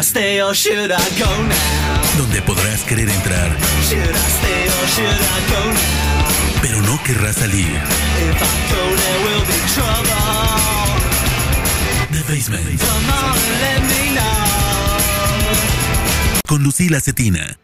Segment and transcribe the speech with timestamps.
[0.00, 2.16] I stay or should I go now?
[2.16, 3.50] donde podrás querer entrar,
[3.86, 6.60] Should I stay or should I go now?
[6.62, 7.66] pero no querrás salir.
[7.66, 10.24] If I go, there will be trouble.
[12.12, 14.24] The Basement, Come on, let me know.
[16.48, 17.58] con Lucila Cetina.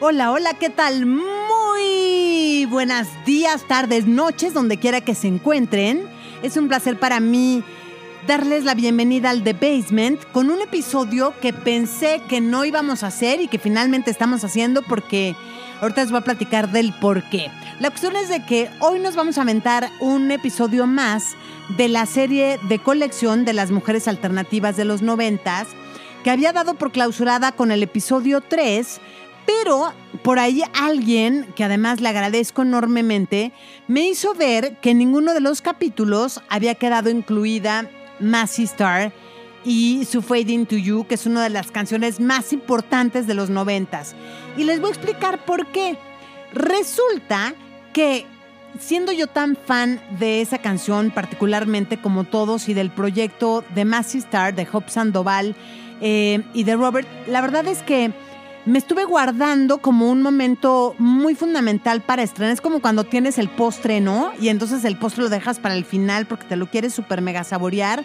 [0.00, 1.04] Hola, hola, ¿qué tal?
[1.06, 6.08] Muy buenos días, tardes, noches, donde quiera que se encuentren.
[6.42, 7.62] Es un placer para mí
[8.26, 13.08] darles la bienvenida al The Basement con un episodio que pensé que no íbamos a
[13.08, 15.36] hacer y que finalmente estamos haciendo porque
[15.80, 17.50] ahorita les voy a platicar del por qué.
[17.80, 21.36] La cuestión es de que hoy nos vamos a aventar un episodio más
[21.76, 25.68] de la serie de colección de las mujeres alternativas de los noventas
[26.24, 29.00] que había dado por clausurada con el episodio 3
[29.48, 33.52] pero por ahí alguien, que además le agradezco enormemente,
[33.86, 37.88] me hizo ver que ninguno de los capítulos había quedado incluida
[38.20, 39.12] Massey Star
[39.64, 43.50] y su Fade Into You, que es una de las canciones más importantes de los
[43.50, 44.14] noventas.
[44.56, 45.98] Y les voy a explicar por qué.
[46.52, 47.54] Resulta
[47.92, 48.26] que
[48.78, 54.20] siendo yo tan fan de esa canción, particularmente como todos, y del proyecto de Massey
[54.20, 55.54] Star, de Hope Sandoval
[56.00, 58.12] eh, y de Robert, la verdad es que
[58.68, 62.52] me estuve guardando como un momento muy fundamental para estrenar.
[62.52, 64.30] Es como cuando tienes el postre, ¿no?
[64.38, 67.44] Y entonces el postre lo dejas para el final porque te lo quieres súper mega
[67.44, 68.04] saborear.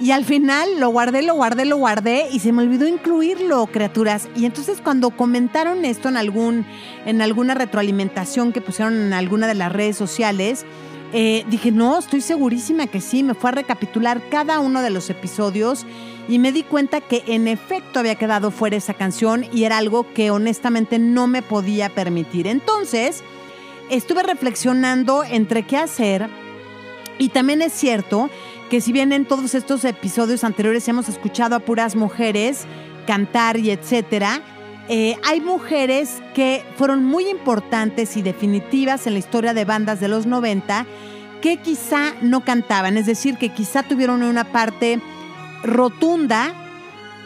[0.00, 4.28] Y al final lo guardé, lo guardé, lo guardé y se me olvidó incluirlo, criaturas.
[4.34, 6.66] Y entonces cuando comentaron esto en, algún,
[7.06, 10.66] en alguna retroalimentación que pusieron en alguna de las redes sociales,
[11.12, 13.22] eh, dije, no, estoy segurísima que sí.
[13.22, 15.86] Me fue a recapitular cada uno de los episodios
[16.28, 20.12] y me di cuenta que en efecto había quedado fuera esa canción y era algo
[20.14, 22.46] que honestamente no me podía permitir.
[22.46, 23.22] Entonces,
[23.90, 26.28] estuve reflexionando entre qué hacer
[27.18, 28.30] y también es cierto
[28.70, 32.64] que si bien en todos estos episodios anteriores hemos escuchado a puras mujeres
[33.06, 34.40] cantar y etcétera,
[34.88, 40.08] eh, hay mujeres que fueron muy importantes y definitivas en la historia de bandas de
[40.08, 40.86] los 90
[41.40, 45.00] que quizá no cantaban, es decir, que quizá tuvieron una parte
[45.62, 46.54] rotunda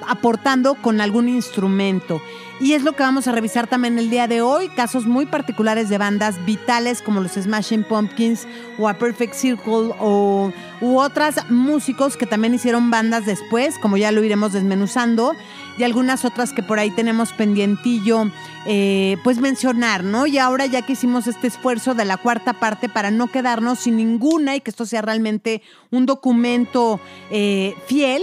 [0.09, 2.21] aportando con algún instrumento.
[2.59, 5.91] Y es lo que vamos a revisar también el día de hoy, casos muy particulares
[5.91, 8.47] de bandas vitales como los Smashing Pumpkins
[8.79, 14.11] o A Perfect Circle o, u otras músicos que también hicieron bandas después, como ya
[14.11, 15.35] lo iremos desmenuzando,
[15.78, 18.31] y algunas otras que por ahí tenemos pendientillo,
[18.66, 20.26] eh, pues mencionar, ¿no?
[20.26, 23.97] Y ahora ya que hicimos este esfuerzo de la cuarta parte para no quedarnos sin
[23.97, 27.00] ninguna y que esto sea realmente un documento
[27.31, 28.22] eh, fiel,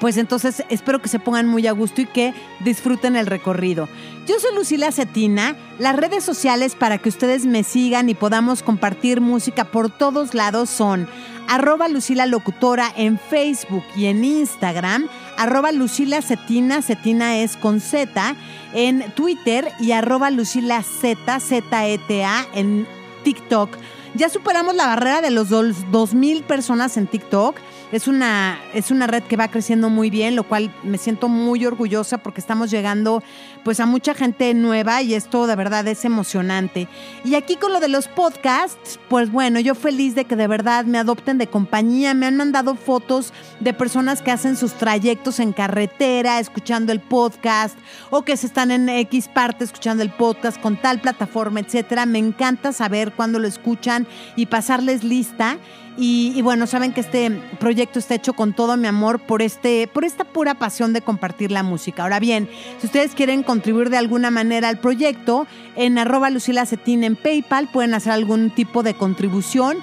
[0.00, 3.88] pues entonces espero que se pongan muy a gusto y que disfruten el recorrido.
[4.26, 9.20] Yo soy Lucila Cetina, las redes sociales para que ustedes me sigan y podamos compartir
[9.20, 11.08] música por todos lados son
[11.48, 18.34] arroba Lucila Locutora en Facebook y en Instagram, arroba Lucila Cetina, Cetina es con Z,
[18.74, 22.86] en Twitter y arroba Lucila Z, Z-E-T-A en
[23.22, 23.70] TikTok.
[24.14, 27.56] Ya superamos la barrera de los 2.000 personas en TikTok.
[27.90, 31.64] Es una, es una red que va creciendo muy bien, lo cual me siento muy
[31.64, 33.22] orgullosa porque estamos llegando
[33.64, 36.86] pues a mucha gente nueva y esto de verdad es emocionante.
[37.24, 40.84] Y aquí con lo de los podcasts, pues bueno, yo feliz de que de verdad
[40.84, 45.52] me adopten de compañía, me han mandado fotos de personas que hacen sus trayectos en
[45.52, 47.78] carretera escuchando el podcast
[48.10, 52.04] o que se están en X parte escuchando el podcast con tal plataforma, etcétera.
[52.04, 54.06] Me encanta saber cuándo lo escuchan
[54.36, 55.58] y pasarles lista.
[56.00, 57.28] Y, y, bueno, saben que este
[57.58, 61.50] proyecto está hecho con todo mi amor por, este, por esta pura pasión de compartir
[61.50, 62.04] la música.
[62.04, 62.48] Ahora bien,
[62.78, 67.68] si ustedes quieren contribuir de alguna manera al proyecto, en arroba Lucila Cetín en PayPal
[67.72, 69.78] pueden hacer algún tipo de contribución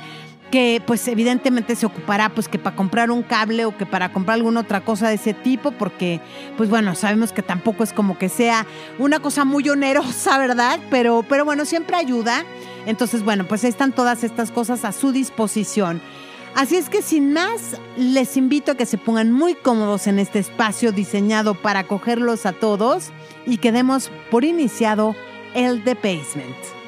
[0.56, 4.36] que pues evidentemente se ocupará pues que para comprar un cable o que para comprar
[4.36, 6.22] alguna otra cosa de ese tipo porque
[6.56, 8.66] pues bueno sabemos que tampoco es como que sea
[8.98, 12.46] una cosa muy onerosa verdad pero pero bueno siempre ayuda.
[12.86, 16.02] Entonces bueno pues ahí están todas estas cosas a su disposición.
[16.56, 20.40] Así es que sin más les invito a que se pongan muy cómodos en este
[20.40, 23.10] espacio diseñado para acogerlos a todos
[23.46, 25.18] y que demos por iniciado
[25.54, 26.85] el The Basement.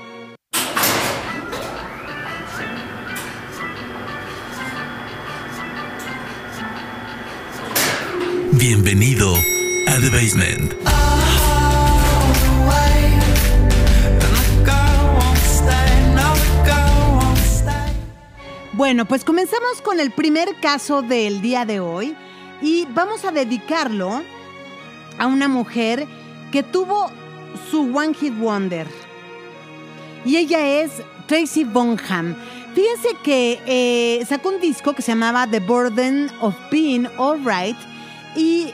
[8.60, 9.36] Bienvenido
[9.86, 10.74] a The Basement.
[18.74, 22.16] Bueno, pues comenzamos con el primer caso del día de hoy
[22.60, 24.24] y vamos a dedicarlo
[25.20, 26.08] a una mujer
[26.52, 27.12] que tuvo
[27.70, 28.88] su One Hit Wonder.
[30.26, 32.36] Y ella es Tracy Bonham.
[32.74, 37.78] Fíjense que eh, sacó un disco que se llamaba The Burden of Being Alright
[38.38, 38.72] y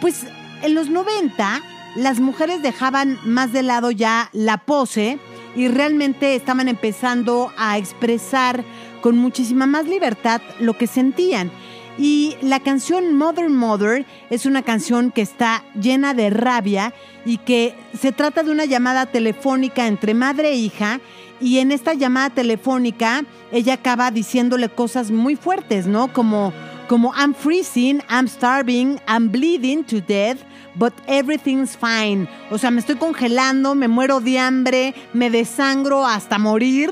[0.00, 0.26] Pues
[0.62, 1.62] en los 90
[1.96, 5.18] las mujeres dejaban más de lado ya la pose
[5.54, 8.62] y realmente estaban empezando a expresar
[9.00, 11.50] con muchísima más libertad lo que sentían.
[11.98, 16.92] Y la canción Mother Mother es una canción que está llena de rabia
[17.24, 21.00] y que se trata de una llamada telefónica entre madre e hija.
[21.40, 26.12] Y en esta llamada telefónica ella acaba diciéndole cosas muy fuertes, ¿no?
[26.12, 26.52] Como,
[26.86, 30.38] como I'm freezing, I'm starving, I'm bleeding to death,
[30.76, 32.28] but everything's fine.
[32.50, 36.90] O sea, me estoy congelando, me muero de hambre, me desangro hasta morir,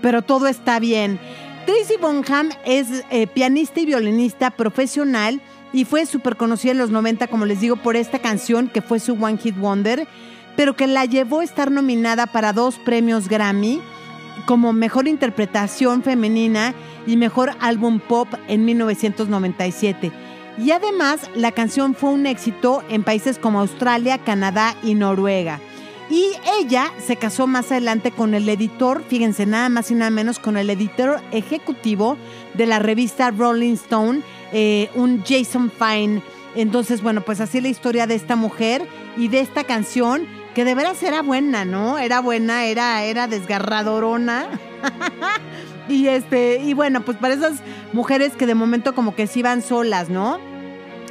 [0.00, 1.18] pero todo está bien.
[1.66, 5.40] Tracy Bonham es eh, pianista y violinista profesional
[5.72, 9.00] y fue súper conocida en los 90, como les digo, por esta canción que fue
[9.00, 10.06] su One Hit Wonder,
[10.56, 13.80] pero que la llevó a estar nominada para dos premios Grammy
[14.46, 16.74] como Mejor Interpretación Femenina
[17.06, 20.12] y Mejor Álbum Pop en 1997.
[20.58, 25.60] Y además, la canción fue un éxito en países como Australia, Canadá y Noruega.
[26.10, 26.26] Y
[26.60, 30.58] ella se casó más adelante con el editor, fíjense, nada más y nada menos, con
[30.58, 32.18] el editor ejecutivo
[32.52, 34.20] de la revista Rolling Stone,
[34.52, 36.22] eh, un Jason Fine.
[36.54, 38.86] Entonces, bueno, pues así la historia de esta mujer
[39.16, 41.98] y de esta canción, que de veras era buena, ¿no?
[41.98, 44.46] Era buena, era, era desgarradorona.
[45.88, 47.60] y este, y bueno, pues para esas
[47.92, 50.38] mujeres que de momento como que se iban solas, ¿no?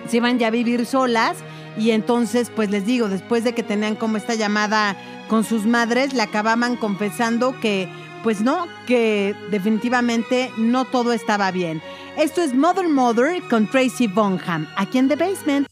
[0.08, 1.38] Se iban ya a vivir solas
[1.78, 4.96] y entonces, pues les digo, después de que tenían como esta llamada
[5.30, 7.88] con sus madres, le acababan confesando que,
[8.24, 11.82] pues no, que definitivamente no todo estaba bien.
[12.18, 15.68] Esto es Mother Mother con Tracy Bonham, aquí en The Basement.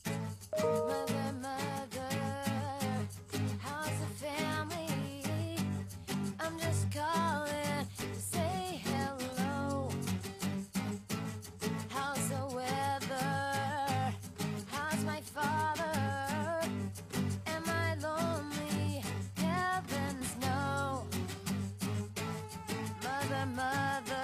[23.29, 24.19] Mother, mother,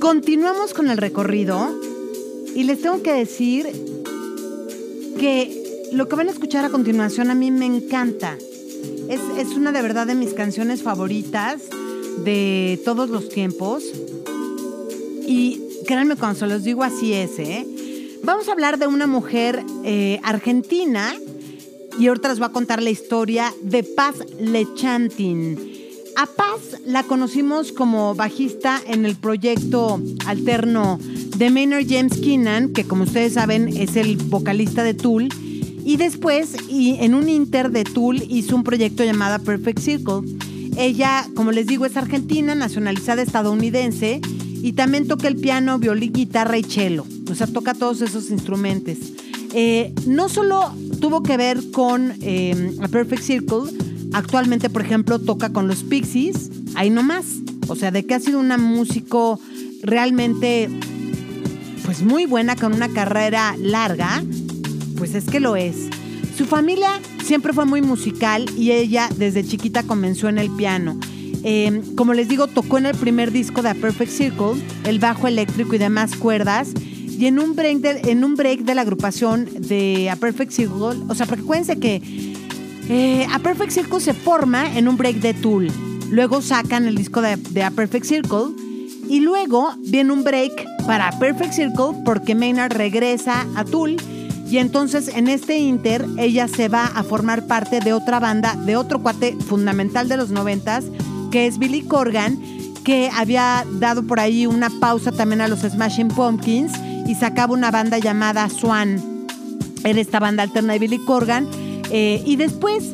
[0.00, 1.80] Continuamos con el recorrido
[2.54, 3.66] y les tengo que decir
[5.18, 8.36] que lo que van a escuchar a continuación a mí me encanta.
[9.08, 11.62] Es, es una de verdad de mis canciones favoritas.
[12.24, 13.84] de todos los tiempos.
[15.26, 17.66] Y créanme cuando se los digo así es, ¿eh?
[18.24, 21.14] Vamos a hablar de una mujer eh, argentina
[21.98, 25.77] y ahorita les voy a contar la historia de Paz Lechantin.
[26.20, 30.98] A Paz la conocimos como bajista en el proyecto alterno
[31.36, 35.28] de Maynard James Keenan, que como ustedes saben es el vocalista de Tool.
[35.84, 40.22] Y después, y en un inter de Tool, hizo un proyecto llamado Perfect Circle.
[40.76, 44.20] Ella, como les digo, es argentina, nacionalizada estadounidense,
[44.60, 47.06] y también toca el piano, violín, guitarra y cello.
[47.30, 48.96] O sea, toca todos esos instrumentos.
[49.54, 53.70] Eh, no solo tuvo que ver con eh, Perfect Circle,
[54.12, 57.26] actualmente, por ejemplo, toca con los Pixies, ahí nomás.
[57.68, 59.40] O sea, de que ha sido una músico
[59.82, 60.70] realmente,
[61.84, 64.22] pues muy buena, con una carrera larga,
[64.96, 65.88] pues es que lo es.
[66.36, 66.88] Su familia
[67.24, 70.98] siempre fue muy musical y ella desde chiquita comenzó en el piano.
[71.44, 75.28] Eh, como les digo, tocó en el primer disco de A Perfect Circle, el bajo
[75.28, 76.70] eléctrico y demás cuerdas.
[77.06, 81.02] Y en un break de, en un break de la agrupación de A Perfect Circle,
[81.08, 81.42] o sea, porque
[81.80, 82.37] que
[82.88, 85.70] eh, A Perfect Circle se forma en un break de Tool.
[86.10, 88.54] Luego sacan el disco de, A Perfect Circle.
[89.08, 90.52] Y luego viene un break
[90.86, 93.96] para A Perfect Circle porque Maynard regresa a Tool.
[94.50, 98.76] Y entonces en este inter ella se va a formar parte de otra banda, de
[98.76, 100.84] otro cuate fundamental de los noventas,
[101.30, 102.38] que es Billy Corgan,
[102.82, 106.72] que había dado por ahí una pausa también a los Smashing Pumpkins
[107.06, 109.26] y sacaba una banda llamada Swan.
[109.84, 111.46] Era esta banda alterna de Billy Corgan.
[111.90, 112.92] Eh, y después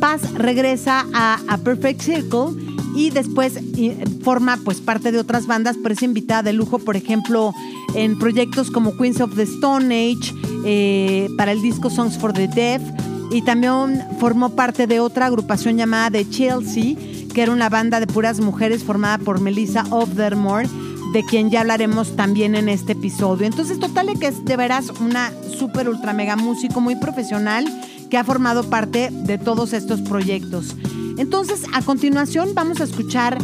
[0.00, 2.62] Paz regresa a, Perfect Circle
[2.94, 6.96] y después y, forma pues parte de otras bandas, pero es invitada de lujo, por
[6.96, 7.54] ejemplo,
[7.94, 12.48] en proyectos como Queens of the Stone Age, eh, para el disco Songs for the
[12.48, 12.82] Deaf,
[13.30, 16.96] y también formó parte de otra agrupación llamada The Chelsea,
[17.32, 20.68] que era una banda de puras mujeres formada por Melissa Ofdermore,
[21.12, 23.46] de quien ya hablaremos también en este episodio.
[23.46, 27.66] Entonces, total que es de veras una súper ultra mega músico muy profesional
[28.10, 30.76] que ha formado parte de todos estos proyectos.
[31.18, 33.38] Entonces, a continuación vamos a escuchar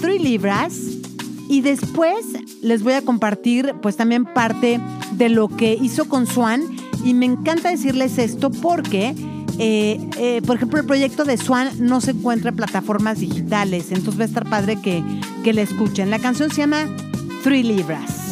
[0.00, 0.78] Three Libras
[1.48, 2.24] y después
[2.62, 4.80] les voy a compartir pues también parte
[5.12, 6.62] de lo que hizo con Swan
[7.04, 9.14] y me encanta decirles esto porque
[9.58, 14.18] eh, eh, por ejemplo, el proyecto de Swan no se encuentra en plataformas digitales, entonces
[14.18, 15.02] va a estar padre que,
[15.44, 16.10] que la escuchen.
[16.10, 16.88] La canción se llama
[17.42, 18.23] Three Libras.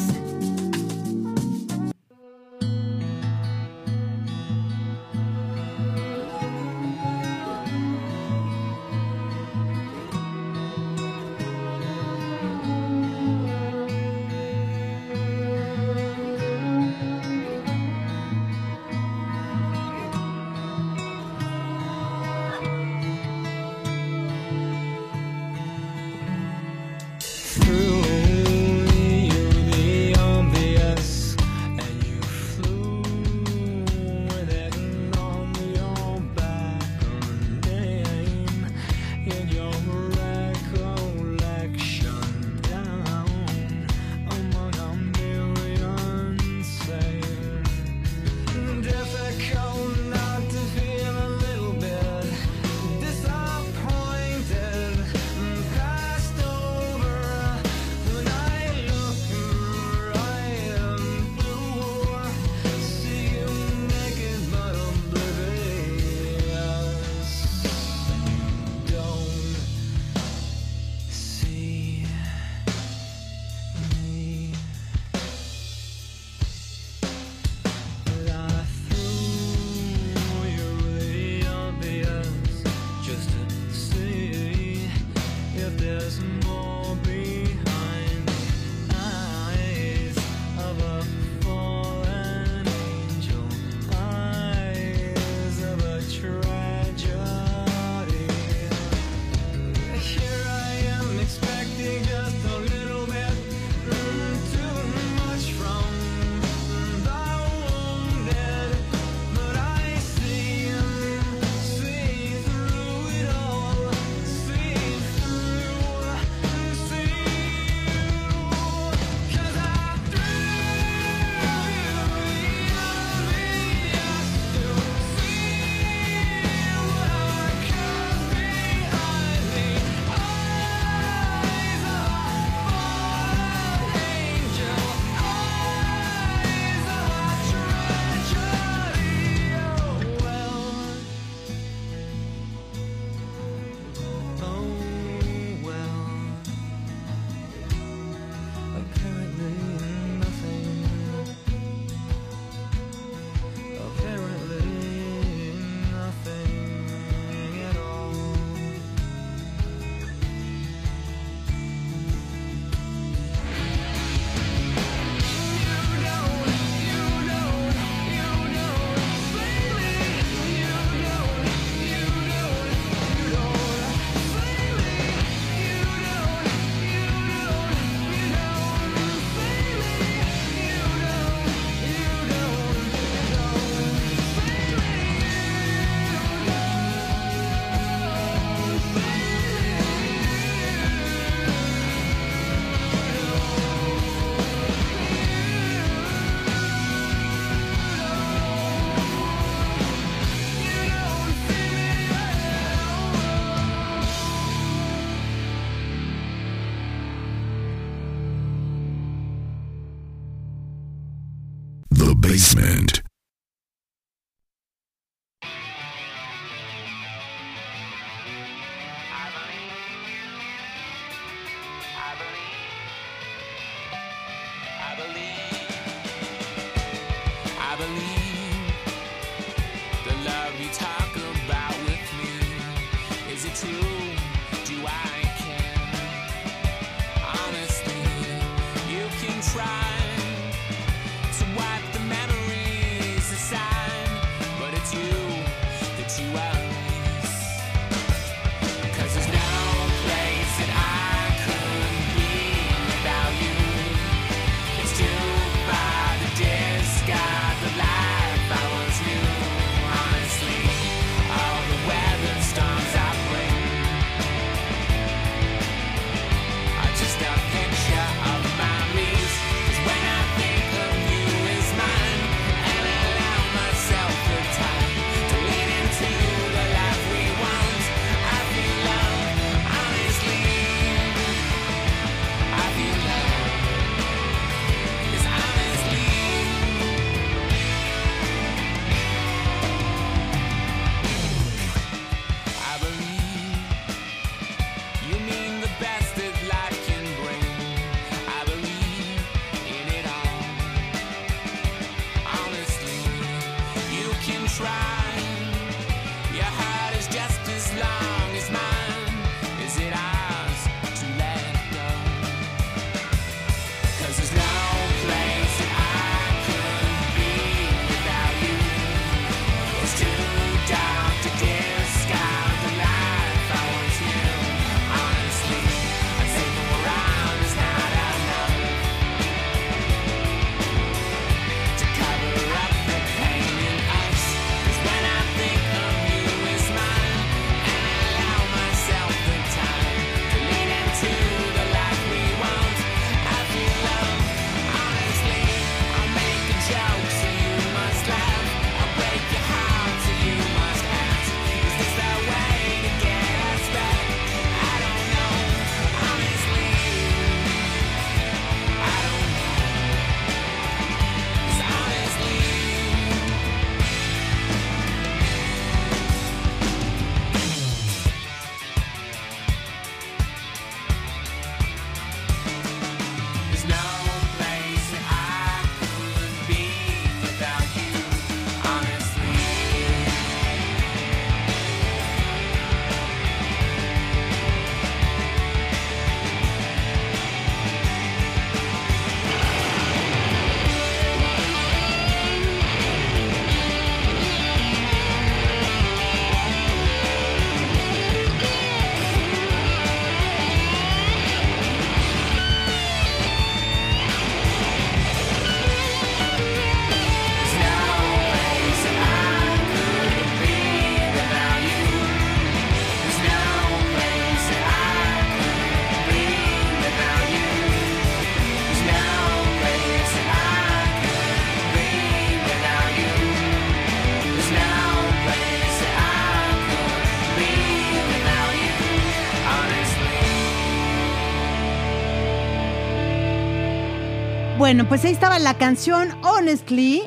[434.73, 437.03] Bueno, pues ahí estaba la canción Honestly.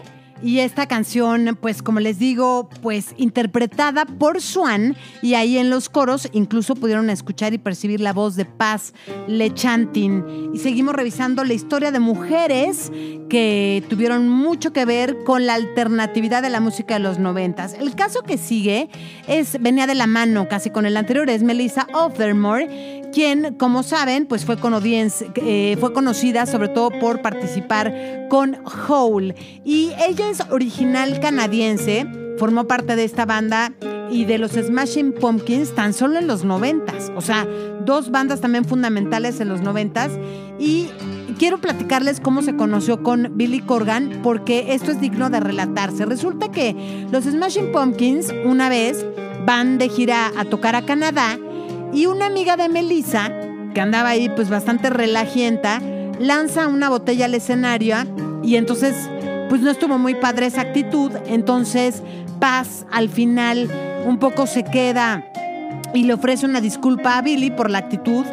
[0.46, 5.90] Y esta canción, pues como les digo, pues interpretada por Swan y ahí en los
[5.90, 8.94] coros incluso pudieron escuchar y percibir la voz de Paz
[9.28, 10.52] Lechantin.
[10.54, 12.92] Y seguimos revisando la historia de mujeres
[13.28, 17.74] que tuvieron mucho que ver con la alternatividad de la música de los noventas.
[17.74, 18.90] El caso que sigue
[19.28, 24.26] es, venía de la mano casi con el anterior, es Melissa Offermore, quien, como saben,
[24.26, 24.58] pues fue,
[25.38, 29.34] eh, conocida sobre todo por participar con Hole.
[29.64, 32.06] Y ella es original canadiense,
[32.38, 33.74] formó parte de esta banda
[34.10, 37.12] y de los Smashing Pumpkins tan solo en los noventas.
[37.16, 37.48] O sea,
[37.86, 40.12] dos bandas también fundamentales en los noventas.
[40.60, 40.88] Y
[41.38, 46.06] quiero platicarles cómo se conoció con Billy Corgan, porque esto es digno de relatarse.
[46.06, 49.06] Resulta que los Smashing Pumpkins una vez
[49.46, 51.38] van de gira a tocar a Canadá
[51.94, 53.32] y una amiga de Melissa,
[53.74, 55.82] que andaba ahí pues bastante relajienta,
[56.20, 57.98] lanza una botella al escenario
[58.44, 58.96] y entonces
[59.50, 62.02] pues no estuvo muy padre esa actitud, entonces
[62.40, 63.70] Paz al final
[64.06, 65.26] un poco se queda
[65.94, 68.26] y le ofrece una disculpa a Billy por la actitud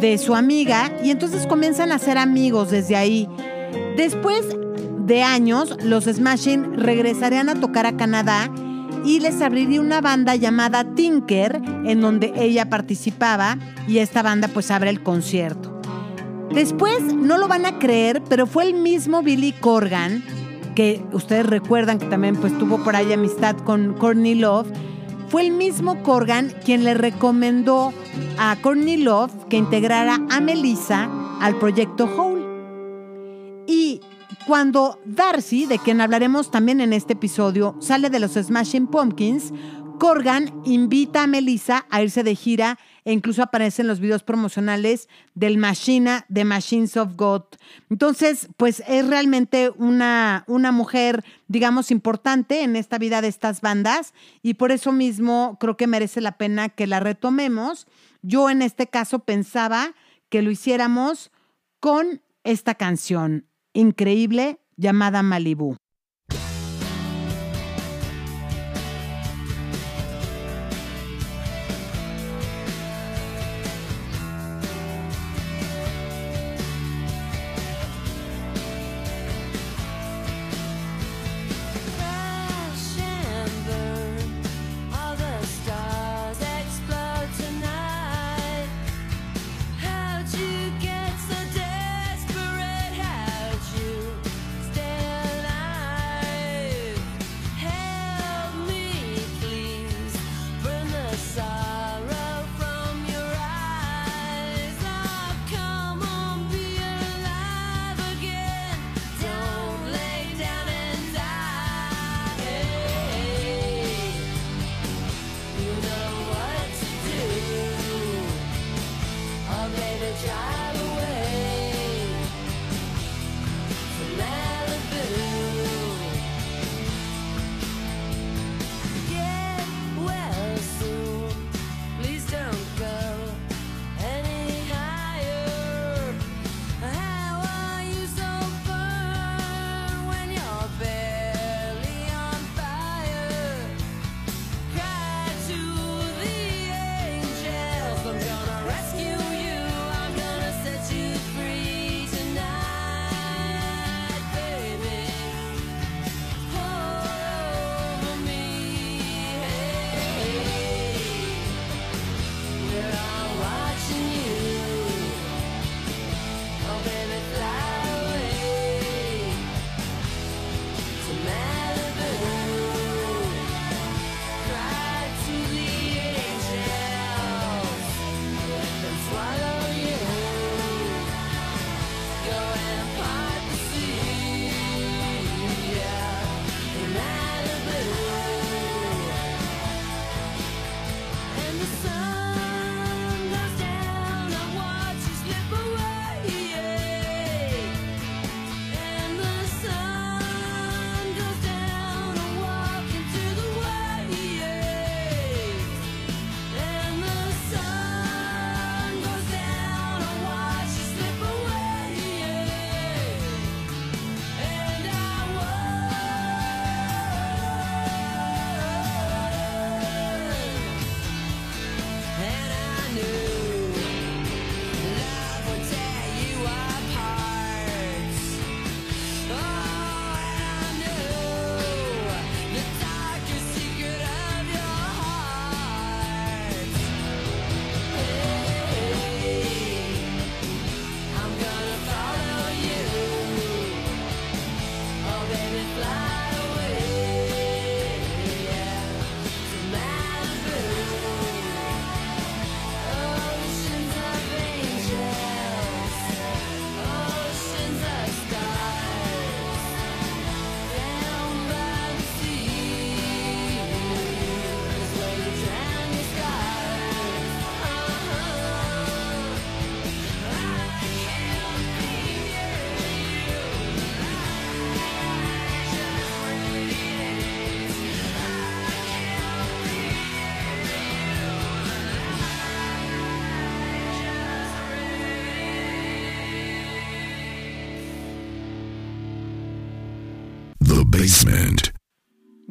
[0.00, 3.28] de su amiga y entonces comienzan a ser amigos desde ahí.
[3.96, 4.44] Después
[4.98, 8.50] de años, los Smashing regresarían a tocar a Canadá
[9.04, 14.70] y les abriría una banda llamada Tinker, en donde ella participaba y esta banda pues
[14.70, 15.80] abre el concierto.
[16.50, 20.22] Después, no lo van a creer, pero fue el mismo Billy Corgan,
[20.78, 24.68] que ustedes recuerdan que también pues tuvo por ahí amistad con Courtney Love,
[25.28, 27.92] fue el mismo Corgan quien le recomendó
[28.38, 31.10] a Courtney Love que integrara a Melissa
[31.40, 32.44] al proyecto Hole.
[33.66, 34.00] Y
[34.46, 39.52] cuando Darcy, de quien hablaremos también en este episodio, sale de los Smashing Pumpkins,
[39.98, 45.08] Corgan invita a Melissa a irse de gira e incluso aparece en los videos promocionales
[45.34, 47.42] del Machina de Machines of God.
[47.90, 54.14] Entonces, pues es realmente una, una mujer, digamos, importante en esta vida de estas bandas
[54.40, 57.88] y por eso mismo creo que merece la pena que la retomemos.
[58.22, 59.94] Yo en este caso pensaba
[60.28, 61.32] que lo hiciéramos
[61.80, 65.76] con esta canción increíble llamada Malibu.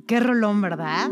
[0.08, 1.10] Qué rolón, ¿verdad?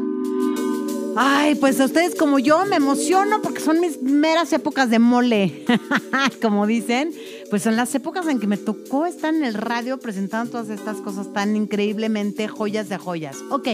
[1.17, 5.65] Ay, pues a ustedes como yo me emociono porque son mis meras épocas de mole,
[6.41, 7.11] como dicen.
[7.49, 10.97] Pues en las épocas en que me tocó estar en el radio presentando todas estas
[10.97, 13.37] cosas tan increíblemente joyas de joyas.
[13.49, 13.67] Ok,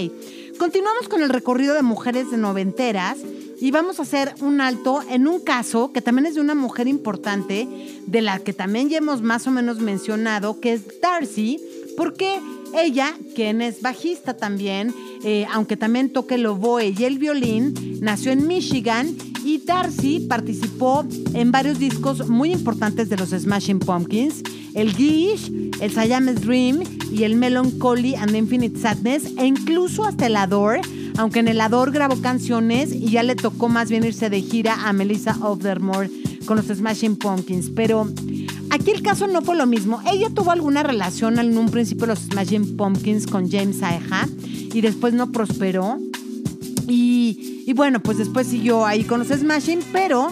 [0.60, 3.18] continuamos con el recorrido de mujeres de noventeras
[3.60, 6.88] y vamos a hacer un alto en un caso que también es de una mujer
[6.88, 7.68] importante,
[8.06, 11.60] de la que también ya hemos más o menos mencionado, que es Darcy,
[11.96, 12.40] porque
[12.76, 18.32] ella, quien es bajista también, eh, aunque también toque el oboe y el violín, nació
[18.32, 24.94] en Michigan y Darcy participó en varios discos muy importantes de los Smashing Pumpkins, el
[24.94, 30.82] Gish, el Siamese Dream y el Melancholy and Infinite Sadness, e incluso hasta el Adore,
[31.18, 34.88] aunque en el Adore grabó canciones y ya le tocó más bien irse de gira
[34.88, 36.10] a Melissa Overmore
[36.46, 38.08] con los Smashing Pumpkins, pero
[38.72, 40.02] aquí el caso no fue lo mismo.
[40.12, 44.28] Ella tuvo alguna relación en un principio los Smashing Pumpkins con James Aeha
[44.74, 46.00] y después no prosperó.
[46.88, 50.30] Y, y bueno, pues después siguió ahí con los Smashing, pero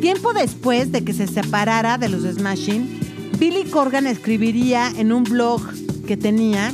[0.00, 3.00] tiempo después de que se separara de los Smashing,
[3.38, 5.62] Billy Corgan escribiría en un blog
[6.06, 6.72] que tenía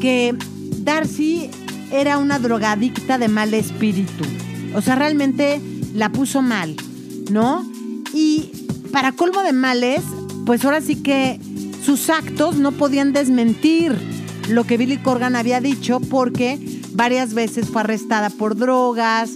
[0.00, 0.34] que
[0.78, 1.50] Darcy
[1.92, 4.24] era una drogadicta de mal espíritu.
[4.74, 5.60] O sea, realmente
[5.94, 6.76] la puso mal,
[7.30, 7.64] ¿no?
[8.14, 8.50] Y
[8.92, 10.02] para colmo de males,
[10.46, 11.40] pues ahora sí que
[11.84, 13.96] sus actos no podían desmentir
[14.48, 16.58] lo que Billy Corgan había dicho porque
[16.92, 19.30] varias veces fue arrestada por drogas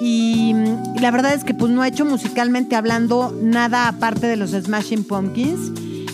[0.00, 0.54] y,
[1.00, 5.04] la verdad es que pues no ha hecho musicalmente hablando nada aparte de los Smashing
[5.04, 5.72] Pumpkins.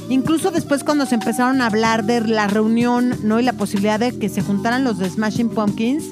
[0.09, 3.41] Incluso después cuando se empezaron a hablar de la reunión, ¿no?
[3.41, 6.05] Y la posibilidad de que se juntaran los de Smashing Pumpkins,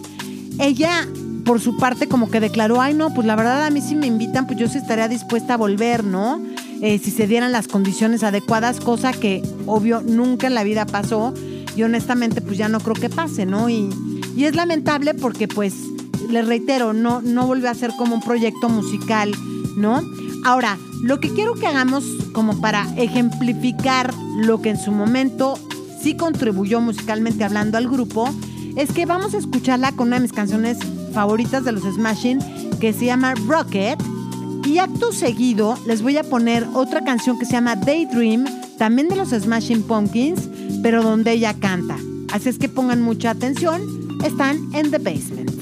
[0.58, 1.06] ella
[1.44, 4.06] por su parte como que declaró, ay no, pues la verdad a mí si me
[4.06, 6.40] invitan, pues yo sí estaría dispuesta a volver, ¿no?
[6.82, 11.32] Eh, si se dieran las condiciones adecuadas, cosa que obvio nunca en la vida pasó
[11.76, 13.70] y honestamente pues ya no creo que pase, ¿no?
[13.70, 13.88] Y,
[14.36, 15.74] y es lamentable porque pues,
[16.28, 19.32] les reitero, no, no volvió a ser como un proyecto musical,
[19.76, 20.02] ¿no?
[20.44, 25.54] Ahora, lo que quiero que hagamos como para ejemplificar lo que en su momento
[26.02, 28.28] sí contribuyó musicalmente hablando al grupo,
[28.76, 30.78] es que vamos a escucharla con una de mis canciones
[31.12, 32.40] favoritas de los Smashing,
[32.80, 34.02] que se llama Rocket.
[34.64, 38.44] Y acto seguido les voy a poner otra canción que se llama Daydream,
[38.78, 40.48] también de los Smashing Pumpkins,
[40.82, 41.96] pero donde ella canta.
[42.32, 43.82] Así es que pongan mucha atención,
[44.24, 45.61] están en The Basement.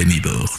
[0.00, 0.49] Bienvenidos.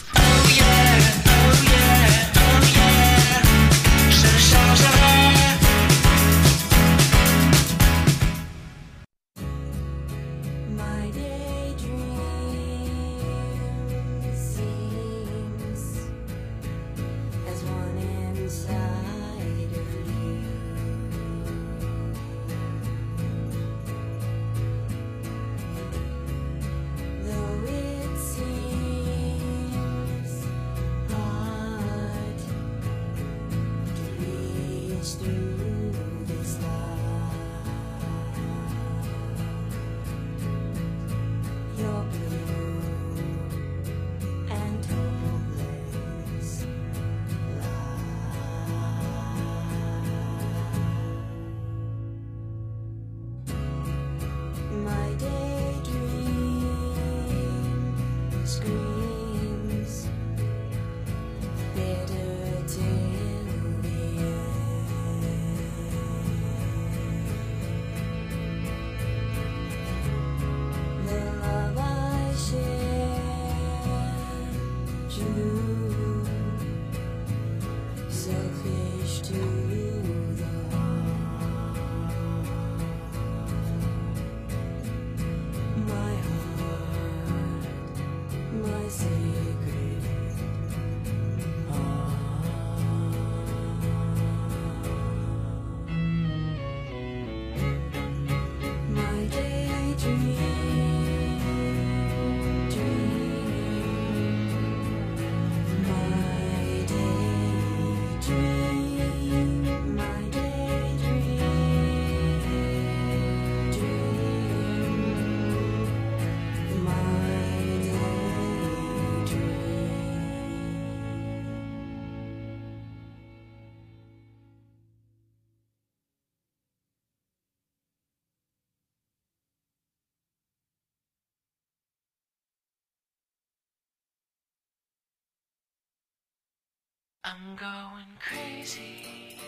[137.32, 139.38] I'm going crazy.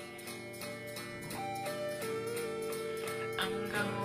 [3.39, 4.04] I'm going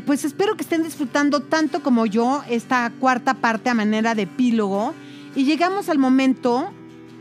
[0.00, 4.92] Pues espero que estén disfrutando tanto como yo esta cuarta parte a manera de epílogo.
[5.36, 6.70] Y llegamos al momento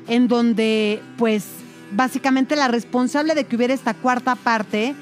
[0.08, 1.46] en donde, pues,
[1.92, 4.96] básicamente la responsable de que hubiera esta cuarta parte, eh,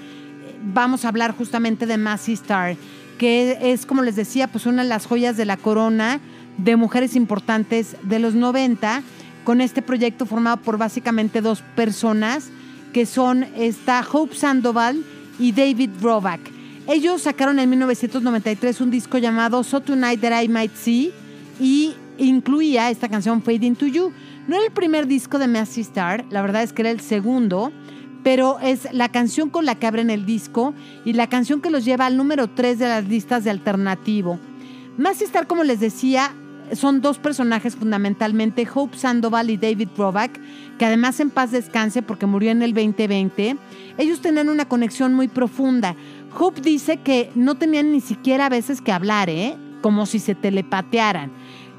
[0.64, 2.76] vamos a hablar justamente de Massey Star,
[3.18, 6.20] que es, como les decía, pues una de las joyas de la corona
[6.58, 9.02] de mujeres importantes de los 90,
[9.44, 12.50] con este proyecto formado por básicamente dos personas,
[12.94, 15.04] que son esta Hope Sandoval
[15.40, 16.51] y David Roback.
[16.92, 21.14] Ellos sacaron en 1993 un disco llamado So Tonight That I Might See
[21.58, 24.12] y incluía esta canción Fade Into You.
[24.50, 27.72] No era el primer disco de Massey Star, la verdad es que era el segundo,
[28.26, 30.74] pero es la canción con la que abren el disco
[31.06, 34.38] y la canción que los lleva al número 3 de las listas de alternativo.
[34.98, 36.34] Massey Star, como les decía,
[36.76, 40.39] son dos personajes fundamentalmente, Hope Sandoval y David Roback,
[40.78, 43.58] que además en paz descanse porque murió en el 2020.
[43.98, 45.96] Ellos tenían una conexión muy profunda.
[46.38, 49.56] Hope dice que no tenían ni siquiera a veces que hablar, ¿eh?
[49.82, 51.32] como si se telepatearan.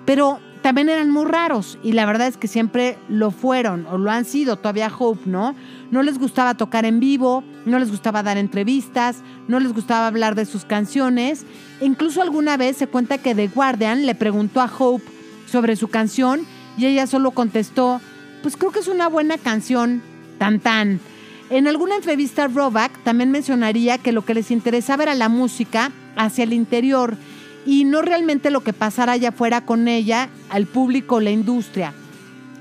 [0.05, 4.11] Pero también eran muy raros y la verdad es que siempre lo fueron o lo
[4.11, 5.57] han sido todavía Hope, ¿no?
[5.91, 10.35] No les gustaba tocar en vivo, no les gustaba dar entrevistas, no les gustaba hablar
[10.35, 11.45] de sus canciones.
[11.81, 15.05] E incluso alguna vez se cuenta que The Guardian le preguntó a Hope
[15.47, 16.47] sobre su canción
[16.79, 18.01] y ella solo contestó,
[18.43, 20.01] pues creo que es una buena canción,
[20.39, 21.01] tan tan.
[21.53, 26.45] En alguna entrevista Roback también mencionaría que lo que les interesaba era la música hacia
[26.45, 27.19] el interior
[27.67, 31.93] y no realmente lo que pasara allá afuera con ella, al público, la industria.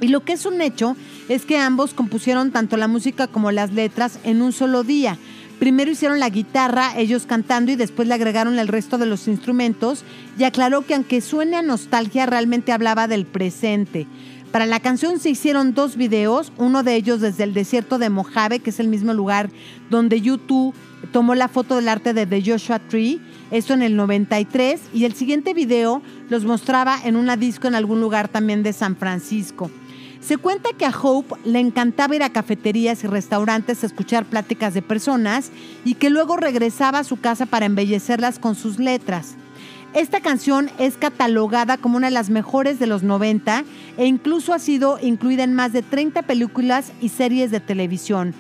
[0.01, 0.97] Y lo que es un hecho
[1.29, 5.17] es que ambos compusieron tanto la música como las letras en un solo día.
[5.57, 10.03] Primero hicieron la guitarra, ellos cantando, y después le agregaron el resto de los instrumentos,
[10.37, 14.05] y aclaró que aunque suene a nostalgia, realmente hablaba del presente.
[14.51, 18.59] Para la canción se hicieron dos videos, uno de ellos desde el desierto de Mojave,
[18.59, 19.49] que es el mismo lugar
[19.89, 20.75] donde YouTube
[21.13, 25.13] tomó la foto del arte de The Joshua Tree, eso en el 93, y el
[25.13, 29.71] siguiente video los mostraba en una disco en algún lugar también de San Francisco.
[30.19, 34.73] Se cuenta que a Hope le encantaba ir a cafeterías y restaurantes a escuchar pláticas
[34.73, 35.49] de personas
[35.85, 39.35] y que luego regresaba a su casa para embellecerlas con sus letras.
[39.93, 43.65] Esta canción es catalogada como una de las mejores de los 90
[43.97, 48.33] e incluso ha sido incluida en más de 30 películas y series de televisión.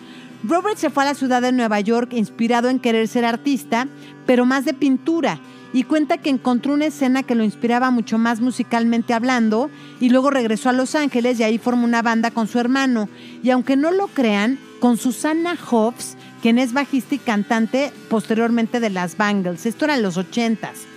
[0.45, 3.87] Robert se fue a la ciudad de Nueva York inspirado en querer ser artista,
[4.25, 5.39] pero más de pintura,
[5.73, 10.31] y cuenta que encontró una escena que lo inspiraba mucho más musicalmente hablando, y luego
[10.31, 13.09] regresó a Los Ángeles y ahí formó una banda con su hermano.
[13.43, 18.89] Y aunque no lo crean, con Susana Hobbs, quien es bajista y cantante posteriormente de
[18.89, 19.65] las Bangles.
[19.65, 20.90] Esto era en los ochentas.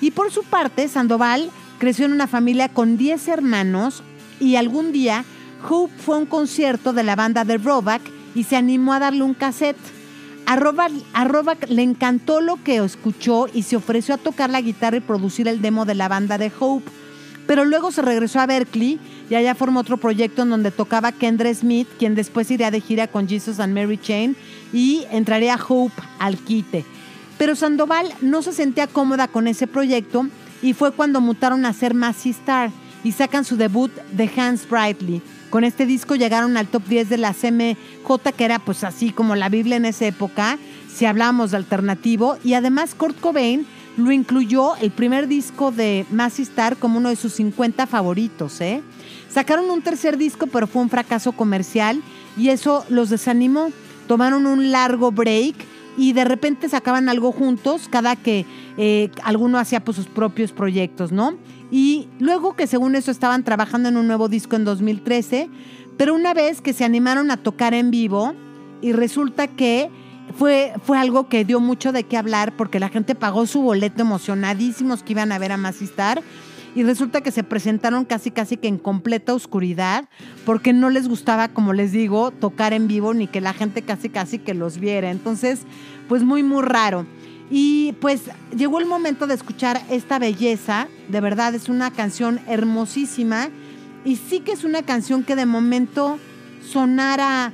[0.00, 4.02] Y por su parte, Sandoval creció en una familia con 10 hermanos
[4.38, 5.24] y algún día
[5.68, 8.02] Hope fue a un concierto de la banda de Roback
[8.34, 9.76] y se animó a darle un cassette.
[10.46, 15.00] A Roback, le encantó lo que escuchó y se ofreció a tocar la guitarra y
[15.00, 16.90] producir el demo de la banda de Hope.
[17.46, 18.98] Pero luego se regresó a Berkeley
[19.28, 23.06] y allá formó otro proyecto en donde tocaba Kendra Smith, quien después iría de gira
[23.06, 24.36] con Jesus and Mary Chain
[24.72, 26.84] y entraría Hope al quite.
[27.40, 30.26] Pero Sandoval no se sentía cómoda con ese proyecto
[30.60, 32.70] y fue cuando mutaron a ser Massey Star
[33.02, 35.22] y sacan su debut de Hans Brightly.
[35.48, 39.36] Con este disco llegaron al top 10 de la CMJ, que era pues así como
[39.36, 40.58] la Biblia en esa época,
[40.94, 42.36] si hablábamos de alternativo.
[42.44, 43.66] Y además Kurt Cobain
[43.96, 48.60] lo incluyó el primer disco de Massey Star como uno de sus 50 favoritos.
[48.60, 48.82] ¿eh?
[49.30, 52.02] Sacaron un tercer disco, pero fue un fracaso comercial
[52.36, 53.72] y eso los desanimó.
[54.06, 59.84] Tomaron un largo break y de repente sacaban algo juntos, cada que eh, alguno hacía
[59.84, 61.36] pues, sus propios proyectos, ¿no?
[61.70, 65.48] Y luego que según eso estaban trabajando en un nuevo disco en 2013,
[65.96, 68.34] pero una vez que se animaron a tocar en vivo
[68.80, 69.90] y resulta que
[70.36, 74.02] fue, fue algo que dio mucho de qué hablar porque la gente pagó su boleto
[74.02, 76.22] emocionadísimos que iban a ver a Massistar
[76.74, 80.08] y resulta que se presentaron casi casi que en completa oscuridad
[80.46, 84.08] porque no les gustaba, como les digo, tocar en vivo ni que la gente casi
[84.08, 85.10] casi que los viera.
[85.10, 85.60] Entonces,
[86.08, 87.06] pues muy muy raro.
[87.50, 88.22] Y pues
[88.56, 93.48] llegó el momento de escuchar esta belleza, de verdad es una canción hermosísima
[94.04, 96.18] y sí que es una canción que de momento
[96.64, 97.52] sonara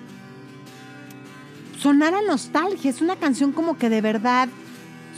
[1.78, 4.48] sonara nostalgia, es una canción como que de verdad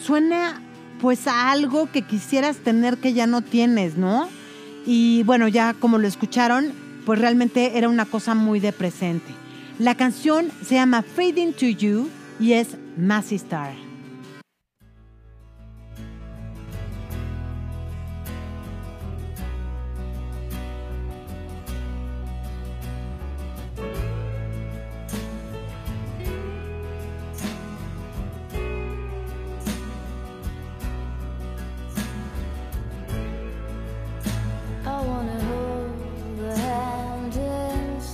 [0.00, 0.62] suena
[1.00, 4.28] pues a algo que quisieras tener que ya no tienes, ¿no?
[4.86, 6.72] Y bueno, ya como lo escucharon,
[7.04, 9.32] pues realmente era una cosa muy de presente.
[9.78, 12.08] La canción se llama Fading to You
[12.40, 13.87] y es Massey Star.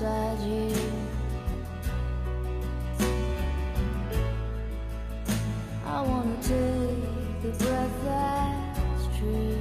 [0.04, 0.70] Inside you.
[5.86, 9.56] I wanna take the breath that's true.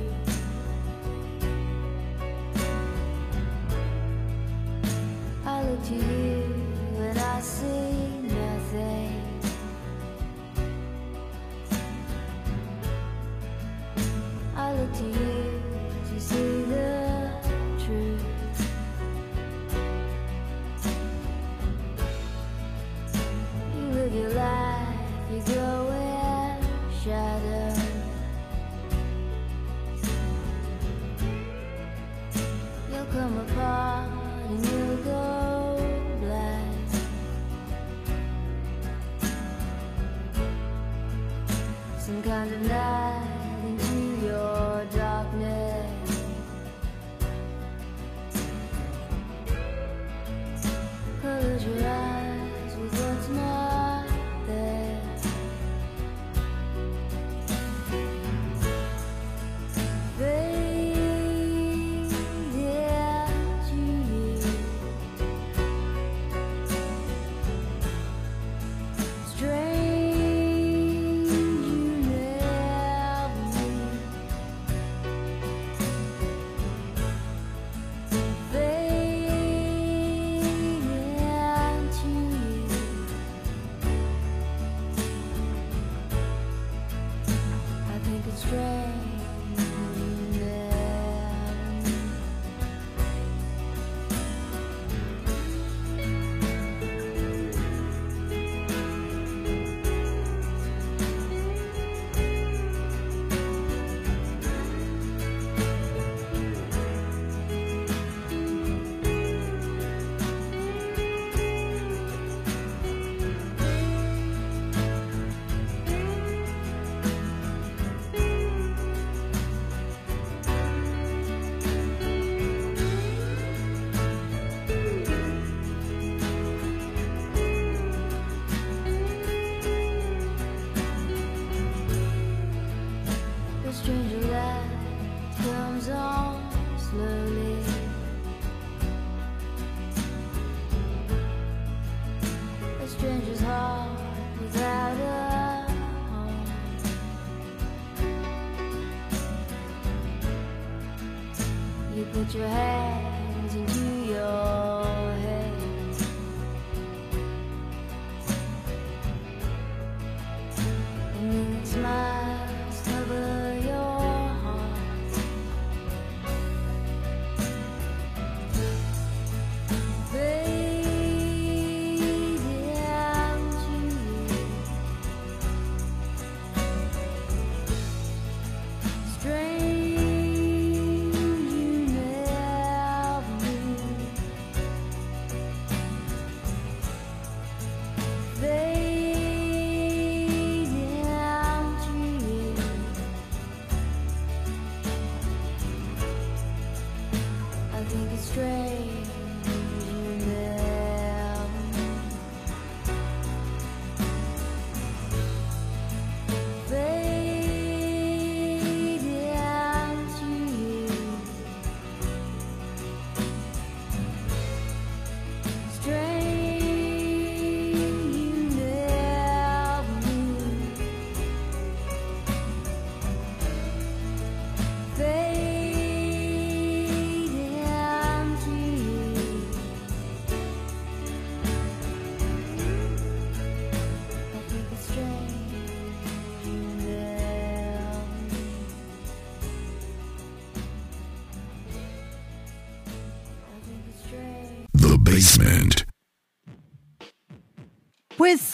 [5.45, 6.43] I look to you
[6.99, 7.93] and I see
[8.39, 9.21] nothing.
[14.55, 15.22] I look to you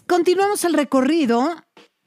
[0.09, 1.55] continuamos el recorrido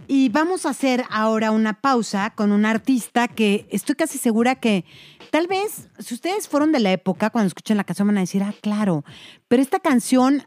[0.08, 4.84] y vamos a hacer ahora una pausa con un artista que estoy casi segura que
[5.30, 8.42] tal vez, si ustedes fueron de la época, cuando escuchen la canción van a decir,
[8.42, 9.04] ah, claro,
[9.46, 10.42] pero esta canción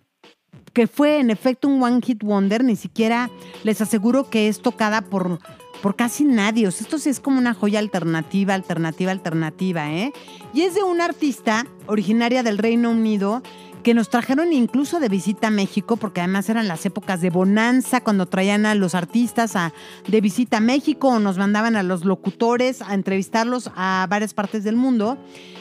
[0.74, 3.30] que fue en efecto un One Hit Wonder, ni siquiera
[3.64, 5.39] les aseguro que es tocada por,
[5.82, 6.68] por casi nadie.
[6.68, 10.12] O sea, esto sí es como una joya alternativa, alternativa, alternativa, ¿eh?
[10.53, 13.41] Y es de una artista originaria del Reino Unido
[13.86, 18.02] que nos trajeron incluso de visita a México, porque además eran las épocas de bonanza,
[18.02, 19.74] cuando traían a los artistas a,
[20.08, 24.64] de visita a México o nos mandaban a los locutores a entrevistarlos a varias partes
[24.64, 25.20] del mundo.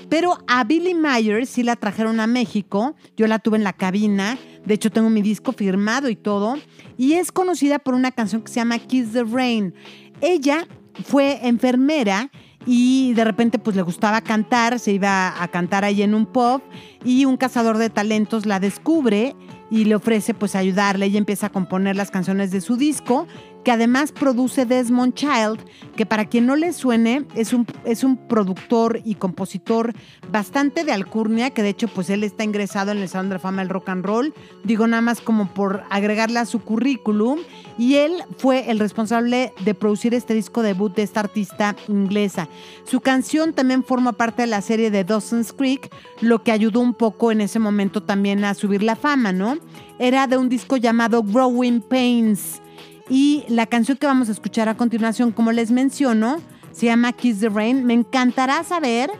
[0.09, 4.39] Pero a Billie Myers sí la trajeron a México, yo la tuve en la cabina,
[4.64, 6.57] de hecho tengo mi disco firmado y todo,
[6.97, 9.75] y es conocida por una canción que se llama Kiss the Rain.
[10.22, 10.66] Ella
[11.05, 12.31] fue enfermera
[12.66, 16.62] y de repente pues le gustaba cantar, se iba a cantar ahí en un pub
[17.04, 19.34] y un cazador de talentos la descubre
[19.70, 21.06] y le ofrece pues ayudarle.
[21.06, 23.26] Ella empieza a componer las canciones de su disco,
[23.64, 25.58] que además produce Desmond Child,
[25.96, 29.92] que para quien no le suene es un, es un productor y compositor
[30.30, 33.38] bastante de alcurnia, que de hecho pues él está ingresado en el Salón de la
[33.40, 34.34] Fama del Rock and Roll,
[34.64, 37.40] digo nada más como por agregarle a su currículum,
[37.78, 42.48] y él fue el responsable de producir este disco debut de esta artista inglesa.
[42.84, 45.90] Su canción también forma parte de la serie de Dawson's Creek,
[46.20, 49.56] lo que ayudó un poco en ese momento también a subir la fama, ¿no?
[49.98, 52.60] Era de un disco llamado Growing Pains.
[53.09, 56.38] Y la canción que vamos a escuchar a continuación, como les menciono,
[56.72, 57.84] se llama Kiss the Rain.
[57.84, 59.11] Me encantará saber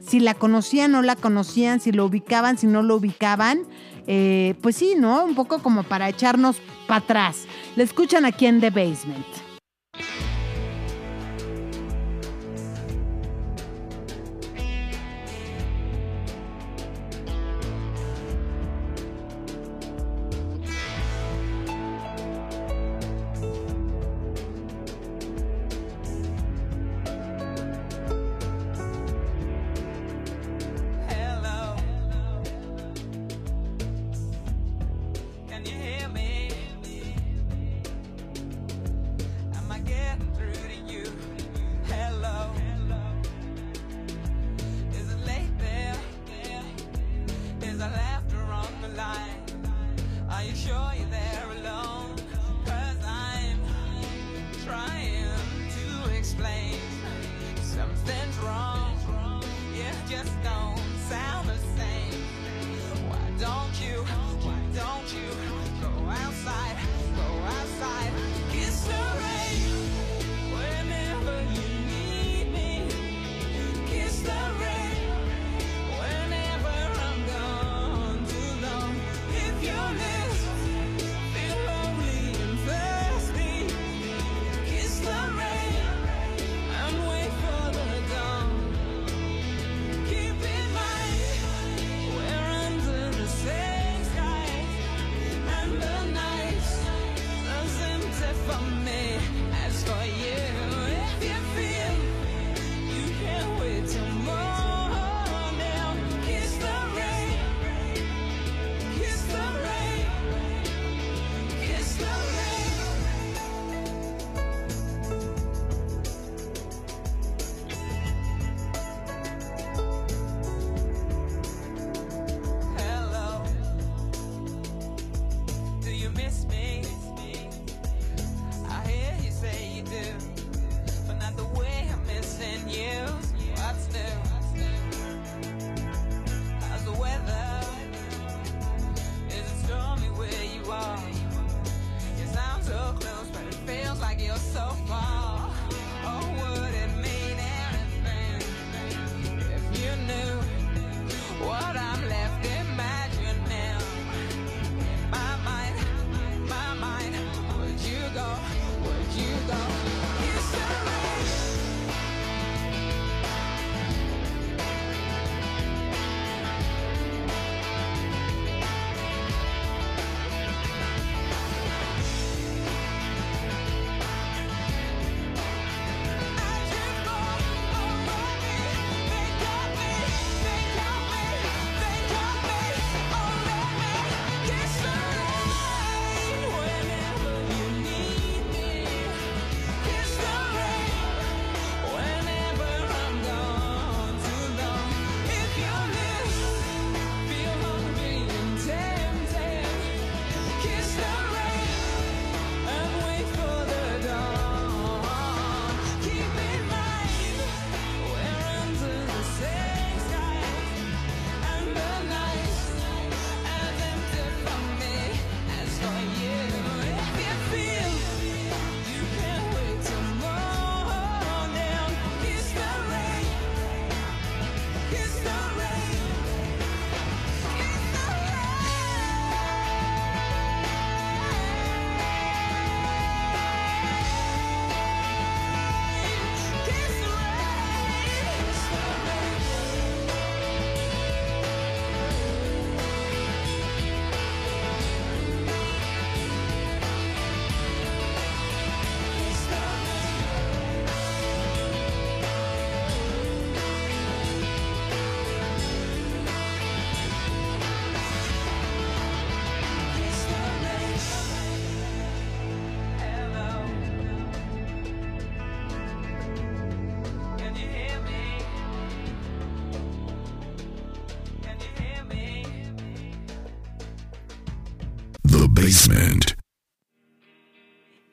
[0.00, 3.62] si la conocían, no la conocían, si lo ubicaban, si no lo ubicaban.
[4.06, 5.24] Eh, pues sí, ¿no?
[5.24, 7.46] Un poco como para echarnos para atrás.
[7.76, 9.43] La escuchan aquí en The Basement.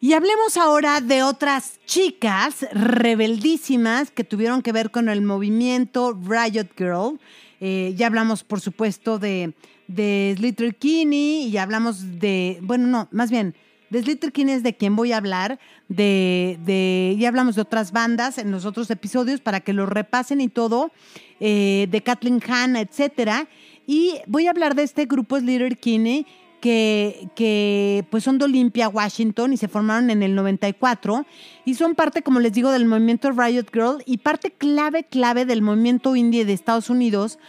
[0.04, 6.70] Y hablemos ahora de otras chicas rebeldísimas que tuvieron que ver con el movimiento Riot
[6.76, 7.20] Girl.
[7.60, 9.54] Eh, ya hablamos, por supuesto, de,
[9.88, 13.56] de Slater Kinney y hablamos de, bueno, no, más bien,
[13.92, 17.92] de Slater Kinney es de quien voy a hablar, de, de, ya hablamos de otras
[17.92, 20.92] bandas en los otros episodios para que lo repasen y todo,
[21.40, 23.48] eh, de Kathleen Hahn, etcétera.
[23.86, 26.26] Y voy a hablar de este grupo Slater Kinney
[26.62, 31.26] que, que pues son de Olympia, Washington, y se formaron en el 94,
[31.66, 35.62] y son parte, como les digo, del movimiento Riot Girl, y parte clave, clave del
[35.62, 37.40] movimiento indie de Estados Unidos,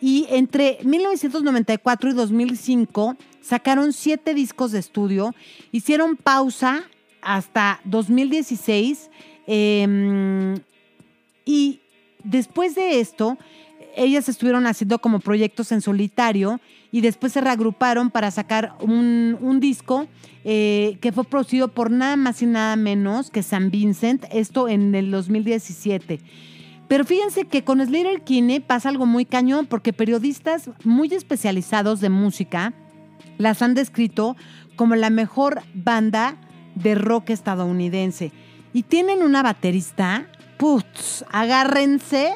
[0.00, 5.34] y entre 1994 y 2005 sacaron siete discos de estudio,
[5.70, 6.84] hicieron pausa
[7.20, 9.10] hasta 2016,
[9.46, 10.56] eh,
[11.44, 11.80] y
[12.24, 13.38] después de esto,
[13.94, 16.60] ellas estuvieron haciendo como proyectos en solitario
[16.92, 20.06] y después se reagruparon para sacar un, un disco
[20.44, 24.94] eh, que fue producido por nada más y nada menos que San Vincent, esto en
[24.94, 26.20] el 2017.
[26.88, 32.10] Pero fíjense que con Slater Kinney pasa algo muy cañón porque periodistas muy especializados de
[32.10, 32.74] música
[33.38, 34.36] las han descrito
[34.76, 36.36] como la mejor banda
[36.74, 38.32] de rock estadounidense.
[38.74, 40.26] Y tienen una baterista,
[40.58, 42.34] putz, agárrense,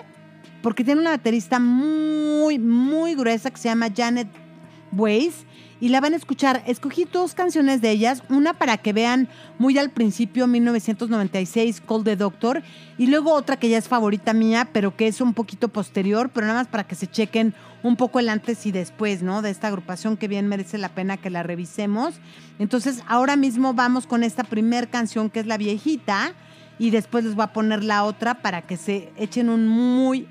[0.62, 4.45] porque tiene una baterista muy, muy gruesa que se llama Janet
[4.92, 5.44] Weiss.
[5.78, 6.62] Y la van a escuchar.
[6.66, 8.22] Escogí dos canciones de ellas.
[8.30, 9.28] Una para que vean
[9.58, 12.62] muy al principio, 1996, Call the Doctor.
[12.96, 16.46] Y luego otra que ya es favorita mía, pero que es un poquito posterior, pero
[16.46, 19.42] nada más para que se chequen un poco el antes y después, ¿no?
[19.42, 22.14] De esta agrupación que bien merece la pena que la revisemos.
[22.58, 26.32] Entonces, ahora mismo vamos con esta primer canción que es la viejita.
[26.78, 30.26] Y después les voy a poner la otra para que se echen un muy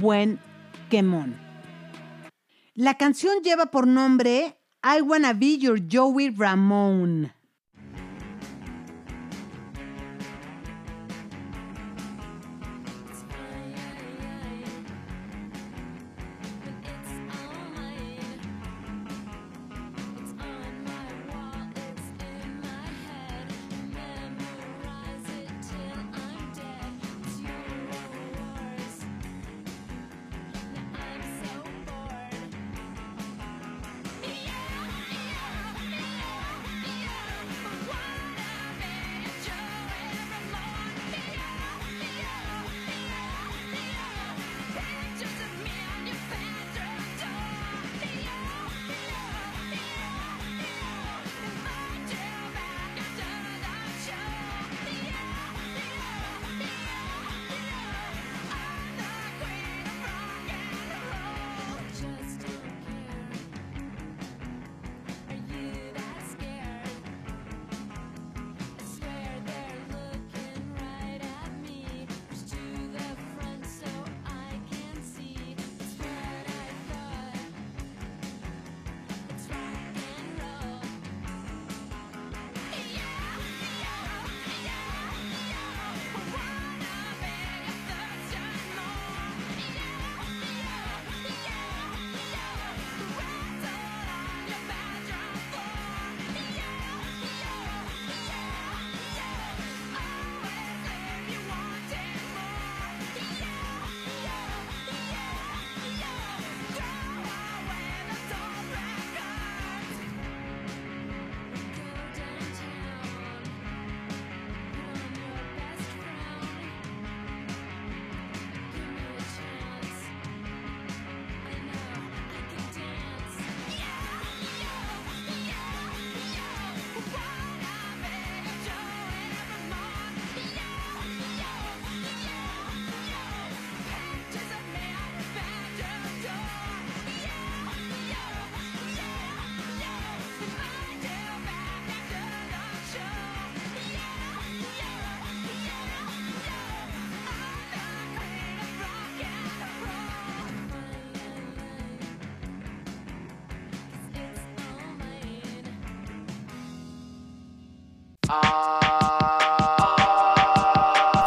[0.00, 0.38] buen
[0.90, 1.45] quemón.
[2.78, 7.35] La canción lleva por nombre I Wanna Be Your Joey Ramone.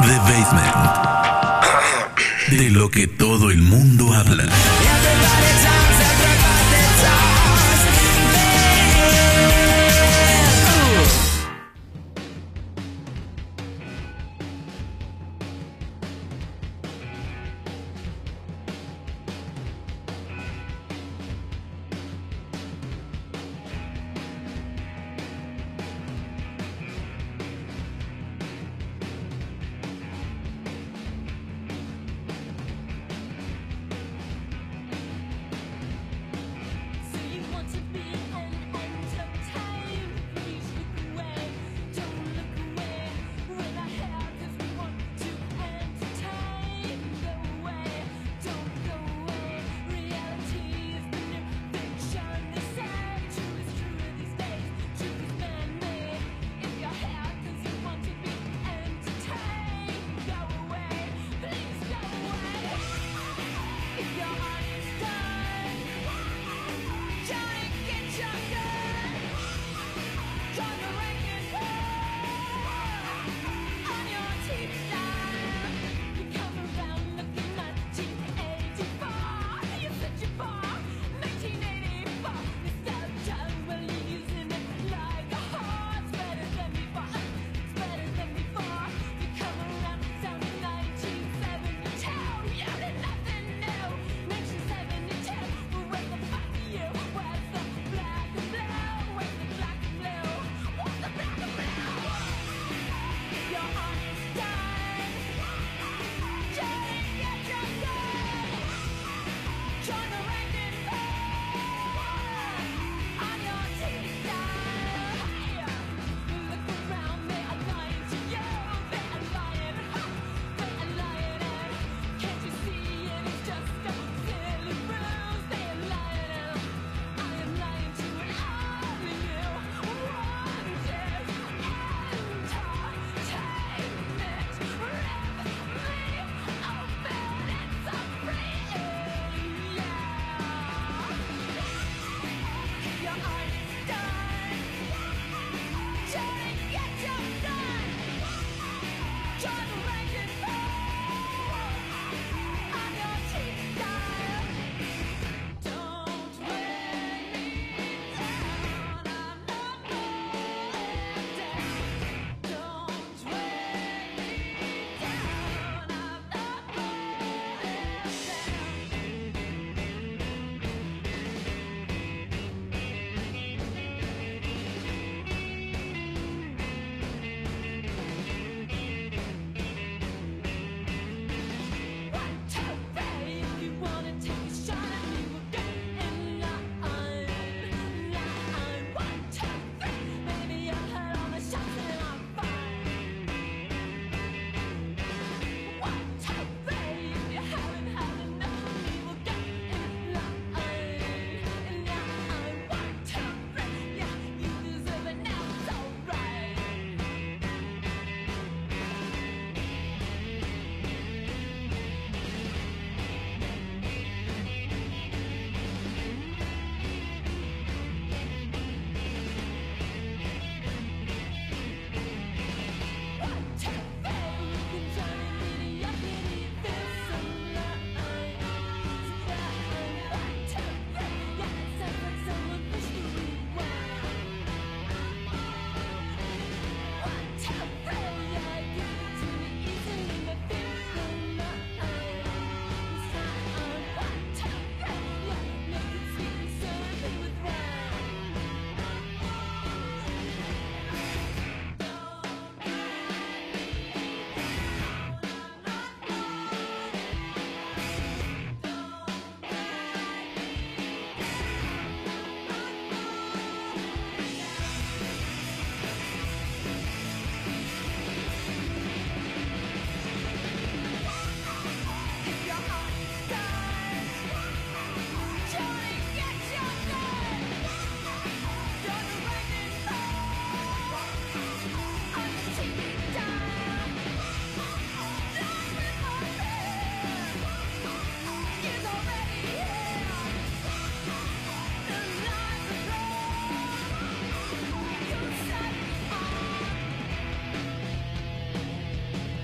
[0.00, 0.76] The Basement.
[2.50, 4.44] De lo que todo el mundo habla.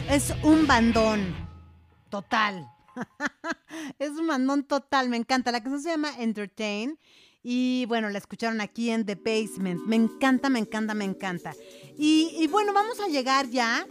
[0.08, 1.34] Es un bandón.
[2.10, 2.70] Total.
[3.98, 5.08] es un bandón total.
[5.08, 5.50] Me encanta.
[5.50, 6.98] La canción se llama Entertain.
[7.42, 9.82] Y bueno, la escucharon aquí en The Basement.
[9.84, 11.54] Me encanta, me encanta, me encanta.
[11.98, 13.86] Y, y bueno, vamos a llegar ya.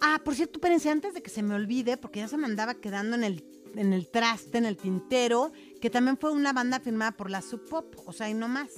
[0.00, 2.74] Ah, por cierto, espérense, antes de que se me olvide, porque ya se me andaba
[2.74, 3.44] quedando en el,
[3.76, 7.68] en el traste, en el tintero, que también fue una banda firmada por la Sub
[7.68, 8.70] Pop, o sea, y no más.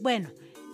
[0.00, 0.30] Bueno,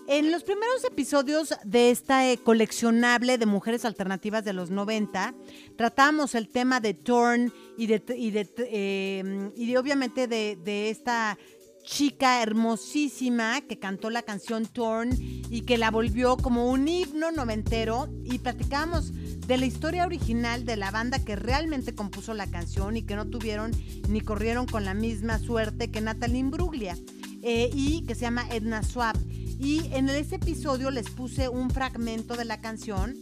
[0.06, 5.34] en los primeros episodios de esta eh, coleccionable de mujeres alternativas de los 90,
[5.76, 10.90] tratamos el tema de Torn y de, y de, eh, y de, obviamente de, de
[10.90, 11.38] esta
[11.84, 18.08] chica hermosísima que cantó la canción Torn y que la volvió como un himno noventero
[18.24, 19.12] y platicábamos
[19.46, 23.26] de la historia original de la banda que realmente compuso la canción y que no
[23.26, 23.72] tuvieron
[24.08, 26.96] ni corrieron con la misma suerte que Natalie Imbruglia
[27.42, 29.16] eh, y que se llama Edna Swap.
[29.58, 33.16] Y en ese episodio les puse un fragmento de la canción,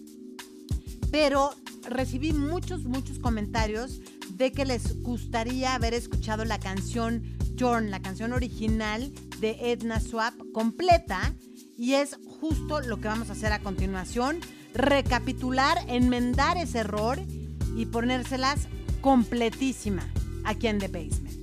[1.10, 1.50] pero
[1.88, 7.22] recibí muchos, muchos comentarios de que les gustaría haber escuchado la canción
[7.56, 11.34] Torn, la canción original de Edna Swap completa.
[11.76, 14.40] Y es justo lo que vamos a hacer a continuación.
[14.74, 17.20] Recapitular, enmendar ese error
[17.76, 18.68] y ponérselas
[19.00, 20.08] completísima
[20.44, 21.41] aquí en The Basement.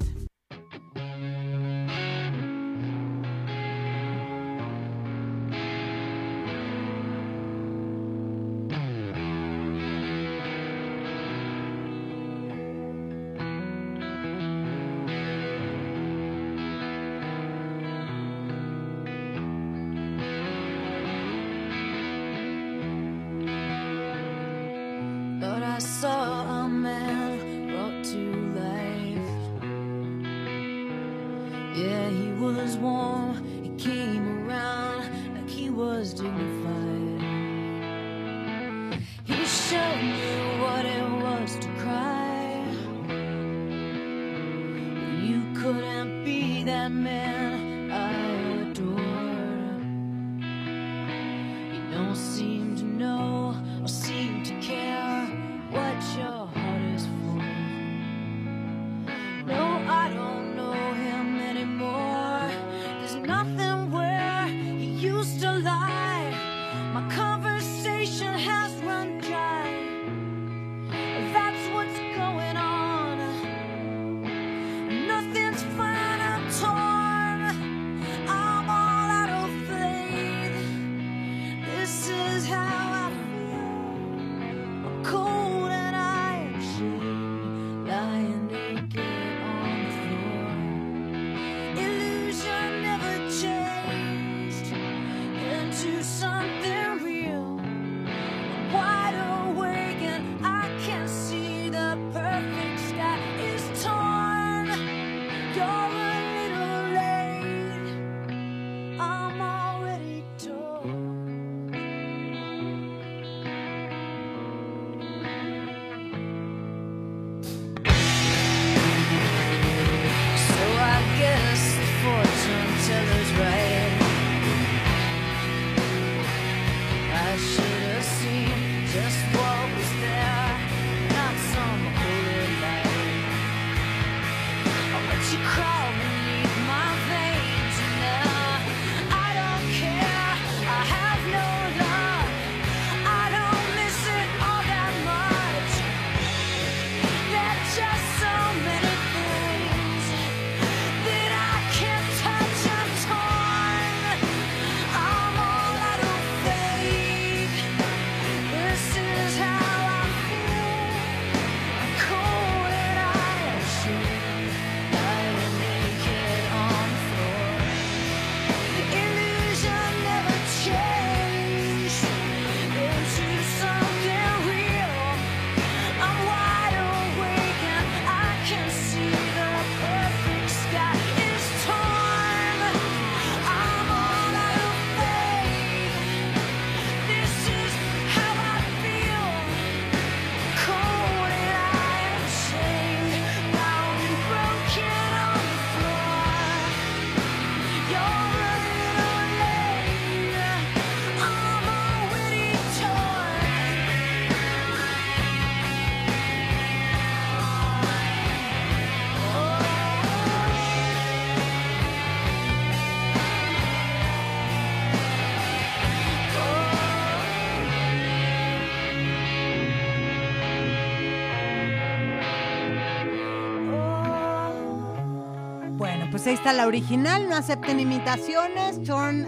[226.29, 229.23] Ahí está la original, no acepten imitaciones, Turn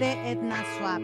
[0.00, 1.00] de Edna Swap.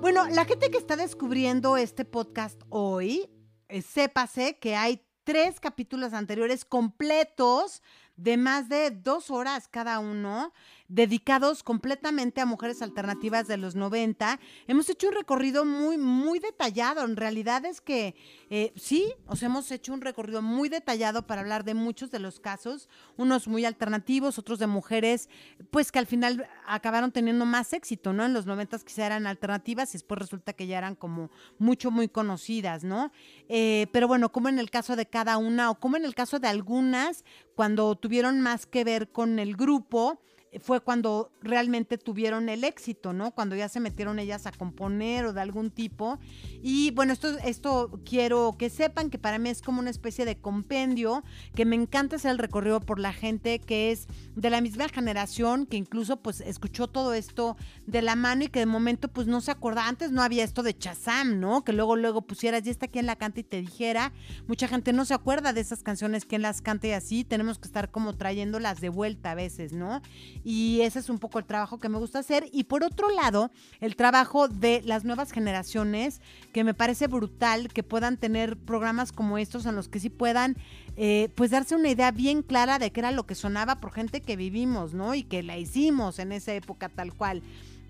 [0.00, 3.30] Bueno, la gente que está descubriendo este podcast hoy,
[3.68, 7.80] eh, sépase que hay tres capítulos anteriores completos
[8.16, 10.52] de más de dos horas cada uno,
[10.90, 14.40] dedicados completamente a mujeres alternativas de los 90.
[14.66, 17.04] Hemos hecho un recorrido muy, muy detallado.
[17.04, 18.16] En realidad es que
[18.50, 22.40] eh, sí, os hemos hecho un recorrido muy detallado para hablar de muchos de los
[22.40, 25.28] casos, unos muy alternativos, otros de mujeres,
[25.70, 28.24] pues que al final acabaron teniendo más éxito, ¿no?
[28.24, 32.08] En los 90 quizá eran alternativas y después resulta que ya eran como mucho, muy
[32.08, 33.12] conocidas, ¿no?
[33.48, 36.40] Eh, pero bueno, como en el caso de cada una o como en el caso
[36.40, 37.24] de algunas,
[37.54, 40.20] cuando tuvieron más que ver con el grupo,
[40.58, 43.30] fue cuando realmente tuvieron el éxito, ¿no?
[43.30, 46.18] Cuando ya se metieron ellas a componer o de algún tipo.
[46.60, 50.38] Y bueno, esto, esto quiero que sepan que para mí es como una especie de
[50.38, 51.22] compendio,
[51.54, 55.66] que me encanta hacer el recorrido por la gente que es de la misma generación,
[55.66, 59.40] que incluso pues escuchó todo esto de la mano y que de momento pues no
[59.40, 59.86] se acuerda.
[59.86, 61.62] Antes no había esto de Chazam, ¿no?
[61.64, 64.12] Que luego, luego pusieras, ya está quien la canta y te dijera.
[64.48, 67.24] Mucha gente no se acuerda de esas canciones, quién las canta y así.
[67.24, 70.02] Tenemos que estar como trayéndolas de vuelta a veces, ¿no?
[70.44, 72.48] Y ese es un poco el trabajo que me gusta hacer.
[72.52, 76.20] Y por otro lado, el trabajo de las nuevas generaciones,
[76.52, 80.56] que me parece brutal que puedan tener programas como estos en los que sí puedan,
[80.96, 84.20] eh, pues darse una idea bien clara de qué era lo que sonaba por gente
[84.20, 85.14] que vivimos, ¿no?
[85.14, 87.42] Y que la hicimos en esa época tal cual.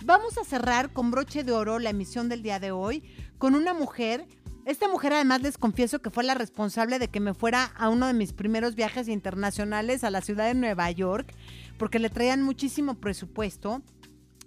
[0.05, 3.05] Vamos a cerrar con broche de oro la emisión del día de hoy
[3.36, 4.26] con una mujer
[4.66, 8.07] esta mujer además les confieso que fue la responsable de que me fuera a uno
[8.07, 11.34] de mis primeros viajes internacionales a la ciudad de Nueva York,
[11.81, 13.83] porque le traían muchísimo presupuesto.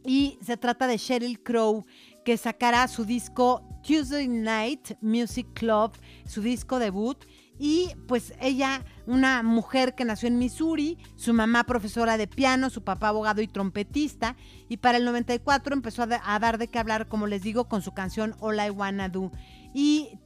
[0.06, 1.84] Y se trata de Sheryl Crow,
[2.24, 5.94] que sacará su disco Tuesday Night Music Club,
[6.28, 7.18] su disco debut.
[7.58, 12.84] Y pues ella, una mujer que nació en Missouri, su mamá profesora de piano, su
[12.84, 14.36] papá abogado y trompetista,
[14.70, 17.68] y para el 94 empezó a, da- a dar de qué hablar, como les digo,
[17.68, 19.32] con su canción All I Wanna Do.
[19.76, 20.20] Y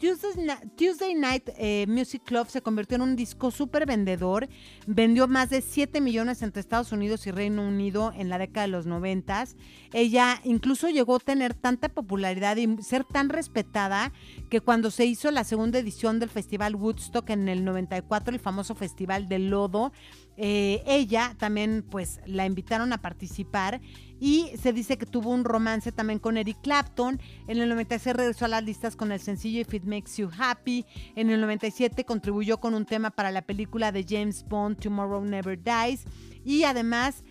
[0.76, 4.50] Tuesday Night eh, Music Club se convirtió en un disco súper vendedor.
[4.88, 8.72] Vendió más de 7 millones entre Estados Unidos y Reino Unido en la década de
[8.74, 9.46] los 90.
[9.94, 14.12] Ella incluso llegó a tener tanta popularidad y ser tan respetada
[14.50, 18.67] que cuando se hizo la segunda edición del Festival Woodstock en el 94, el famoso
[18.76, 19.92] Festival del Lodo,
[20.40, 23.82] eh, ella también pues la invitaron a participar
[24.20, 27.20] y se dice que tuvo un romance también con Eric Clapton.
[27.48, 30.86] En el 96 regresó a las listas con el sencillo If It Makes You Happy.
[31.16, 35.60] En el 97 contribuyó con un tema para la película de James Bond Tomorrow Never
[35.62, 36.06] Dies.
[36.44, 37.24] Y además,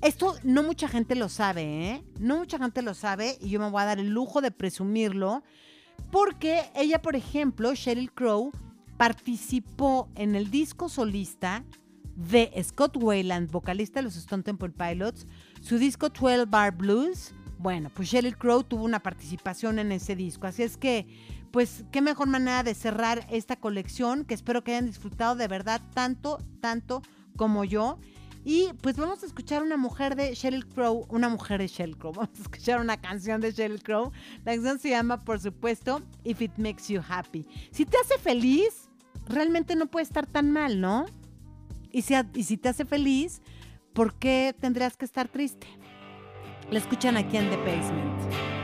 [0.00, 2.04] esto no mucha gente lo sabe, ¿eh?
[2.18, 5.42] No mucha gente lo sabe y yo me voy a dar el lujo de presumirlo.
[6.10, 8.52] Porque ella, por ejemplo, Sheryl Crow,
[8.96, 11.64] participó en el disco solista
[12.16, 15.26] de Scott Wayland, vocalista de los Stone Temple Pilots,
[15.60, 17.34] su disco 12 Bar Blues.
[17.58, 20.46] Bueno, pues Sheryl Crow tuvo una participación en ese disco.
[20.46, 21.06] Así es que,
[21.50, 25.80] pues, qué mejor manera de cerrar esta colección que espero que hayan disfrutado de verdad
[25.94, 27.02] tanto, tanto
[27.36, 27.98] como yo.
[28.44, 32.12] Y pues vamos a escuchar una mujer de Sheryl Crow, una mujer de Sheryl Crow.
[32.16, 34.12] Vamos a escuchar una canción de Sheryl Crow.
[34.44, 37.46] La canción se llama, por supuesto, If It Makes You Happy.
[37.70, 38.83] Si te hace feliz,
[39.26, 41.06] realmente no puede estar tan mal, ¿no?
[41.90, 43.40] Y si, y si te hace feliz,
[43.92, 45.66] ¿por qué tendrías que estar triste?
[46.70, 48.63] La escuchan aquí en The Basement.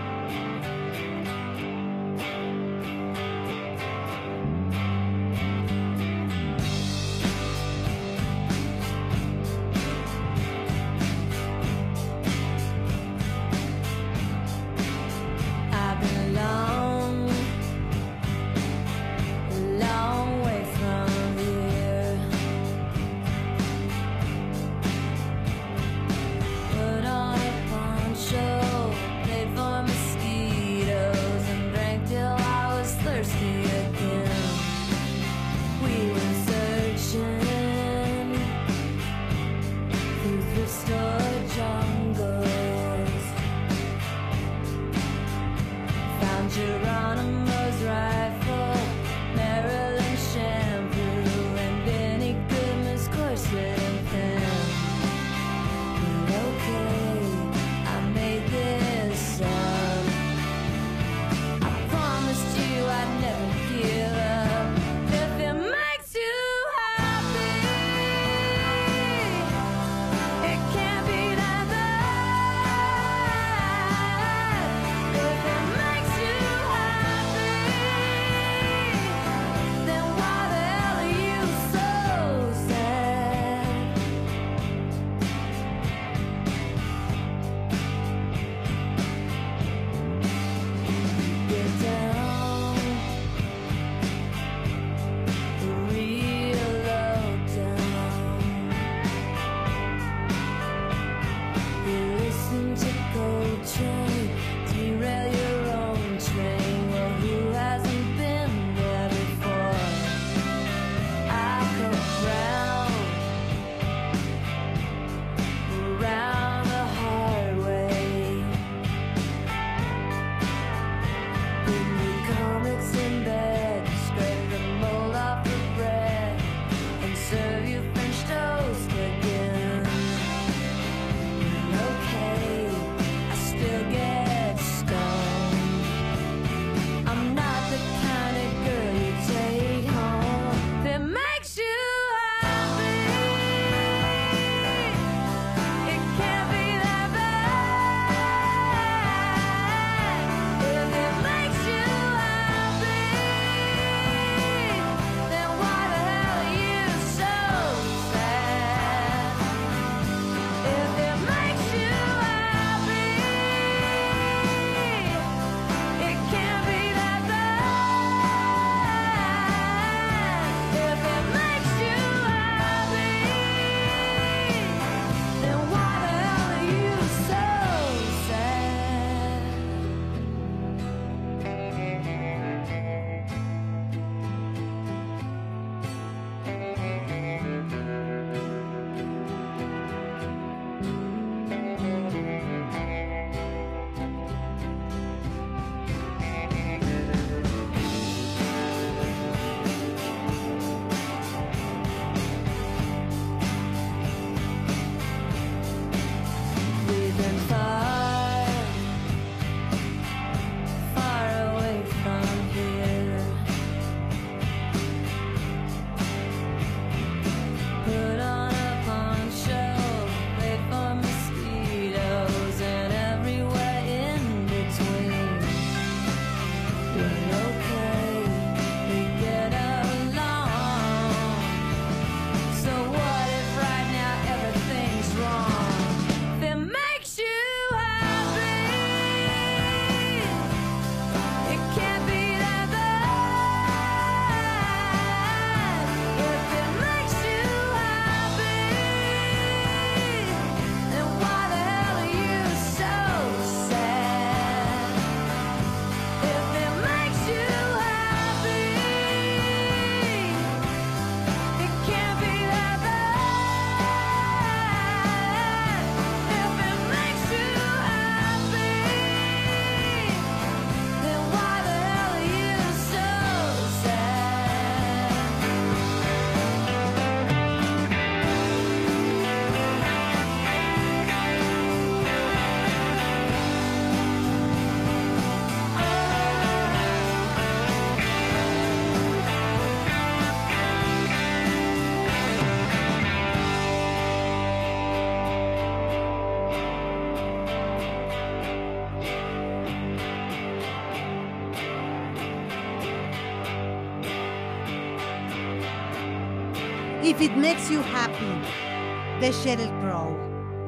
[307.51, 310.17] Makes You Happy, de Sheryl Crow.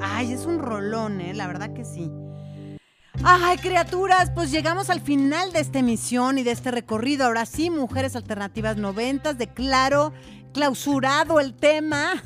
[0.01, 1.33] Ay, es un rolón, ¿eh?
[1.33, 2.11] La verdad que sí.
[3.23, 7.27] Ay, criaturas, pues llegamos al final de esta emisión y de este recorrido.
[7.27, 10.13] Ahora sí, Mujeres Alternativas Noventas, declaro
[10.53, 12.21] clausurado el tema.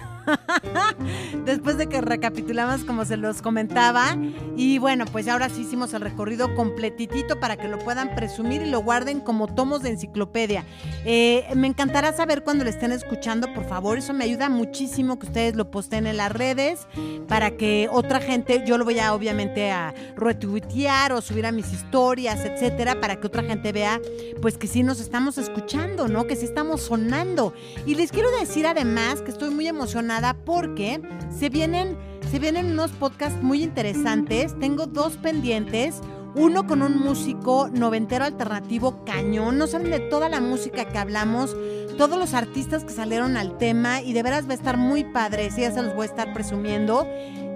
[1.44, 4.16] Después de que recapitulamos como se los comentaba.
[4.56, 8.70] Y bueno, pues ahora sí hicimos el recorrido completitito para que lo puedan presumir y
[8.70, 10.64] lo guarden como tomos de enciclopedia.
[11.04, 13.98] Eh, me encantará saber cuando lo estén escuchando, por favor.
[13.98, 16.86] Eso me ayuda muchísimo que ustedes lo posteen en las redes
[17.28, 21.72] para que otra gente, yo lo voy a obviamente a retuitear o subir a mis
[21.72, 24.00] historias, etcétera, para que otra gente vea
[24.40, 26.26] pues que sí nos estamos escuchando, ¿no?
[26.26, 27.54] Que sí estamos sonando.
[27.86, 30.34] Y les quiero decir además que estoy muy emocionada
[30.66, 31.96] porque se vienen,
[32.28, 34.58] se vienen unos podcasts muy interesantes.
[34.58, 36.00] Tengo dos pendientes.
[36.34, 39.58] Uno con un músico noventero alternativo cañón.
[39.58, 41.56] No saben de toda la música que hablamos,
[41.96, 45.50] todos los artistas que salieron al tema y de veras va a estar muy padre.
[45.50, 47.06] Sí, ya se los voy a estar presumiendo.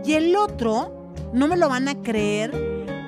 [0.04, 2.52] Y el otro, no me lo van a creer,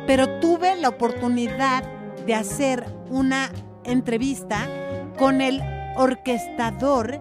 [0.07, 1.85] pero tuve la oportunidad
[2.27, 3.51] de hacer una
[3.85, 4.69] entrevista
[5.17, 5.63] con el
[5.97, 7.19] orquestador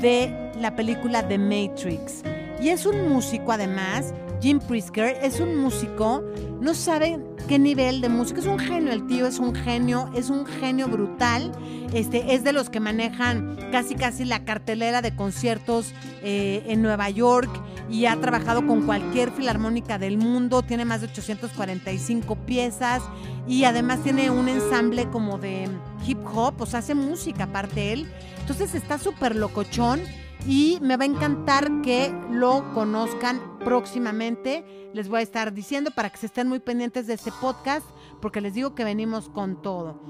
[0.00, 2.22] de la película The Matrix.
[2.60, 6.22] Y es un músico además, Jim Prisker, es un músico,
[6.60, 10.30] no saben qué nivel de músico, es un genio, el tío es un genio, es
[10.30, 11.50] un genio brutal,
[11.92, 17.10] este, es de los que manejan casi casi la cartelera de conciertos eh, en Nueva
[17.10, 17.50] York
[17.90, 23.02] y ha trabajado con cualquier filarmónica del mundo, tiene más de 845 piezas
[23.48, 25.68] y además tiene un ensamble como de
[26.06, 28.08] hip hop, o sea, hace música aparte él.
[28.40, 30.00] Entonces está súper locochón
[30.46, 34.90] y me va a encantar que lo conozcan próximamente.
[34.92, 37.86] Les voy a estar diciendo para que se estén muy pendientes de este podcast
[38.20, 40.00] porque les digo que venimos con todo.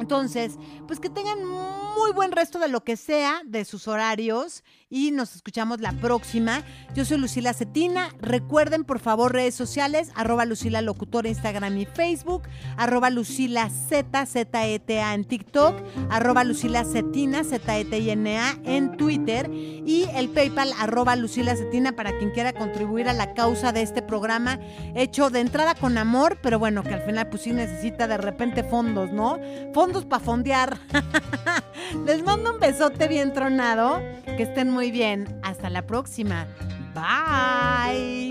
[0.00, 5.10] Entonces, pues que tengan muy buen resto de lo que sea de sus horarios y
[5.10, 6.62] nos escuchamos la próxima.
[6.94, 8.08] Yo soy Lucila Cetina.
[8.20, 10.82] Recuerden, por favor, redes sociales, arroba Lucila
[11.24, 12.42] Instagram y Facebook,
[12.76, 14.26] arroba Lucila Z,
[14.64, 15.74] E, en TikTok,
[16.10, 21.16] arroba Lucila Cetina, Z, E, T, I, N, A en Twitter y el PayPal, arroba
[21.16, 24.58] Lucila Cetina para quien quiera contribuir a la causa de este programa
[24.94, 28.64] hecho de entrada con amor, pero bueno, que al final pues sí necesita de repente
[28.64, 29.38] fondos, ¿no?
[29.74, 30.78] Fondos para fondear.
[32.06, 34.00] Les mando un besote bien tronado.
[34.36, 35.40] Que estén muy bien.
[35.42, 36.46] Hasta la próxima.
[36.94, 38.30] Bye.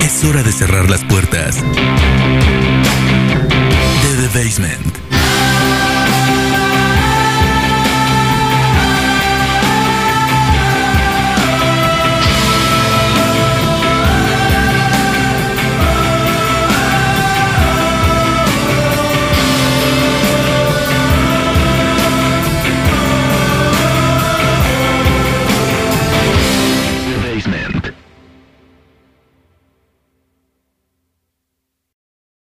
[0.00, 1.62] Es hora de cerrar las puertas.
[4.02, 5.03] De The Basement.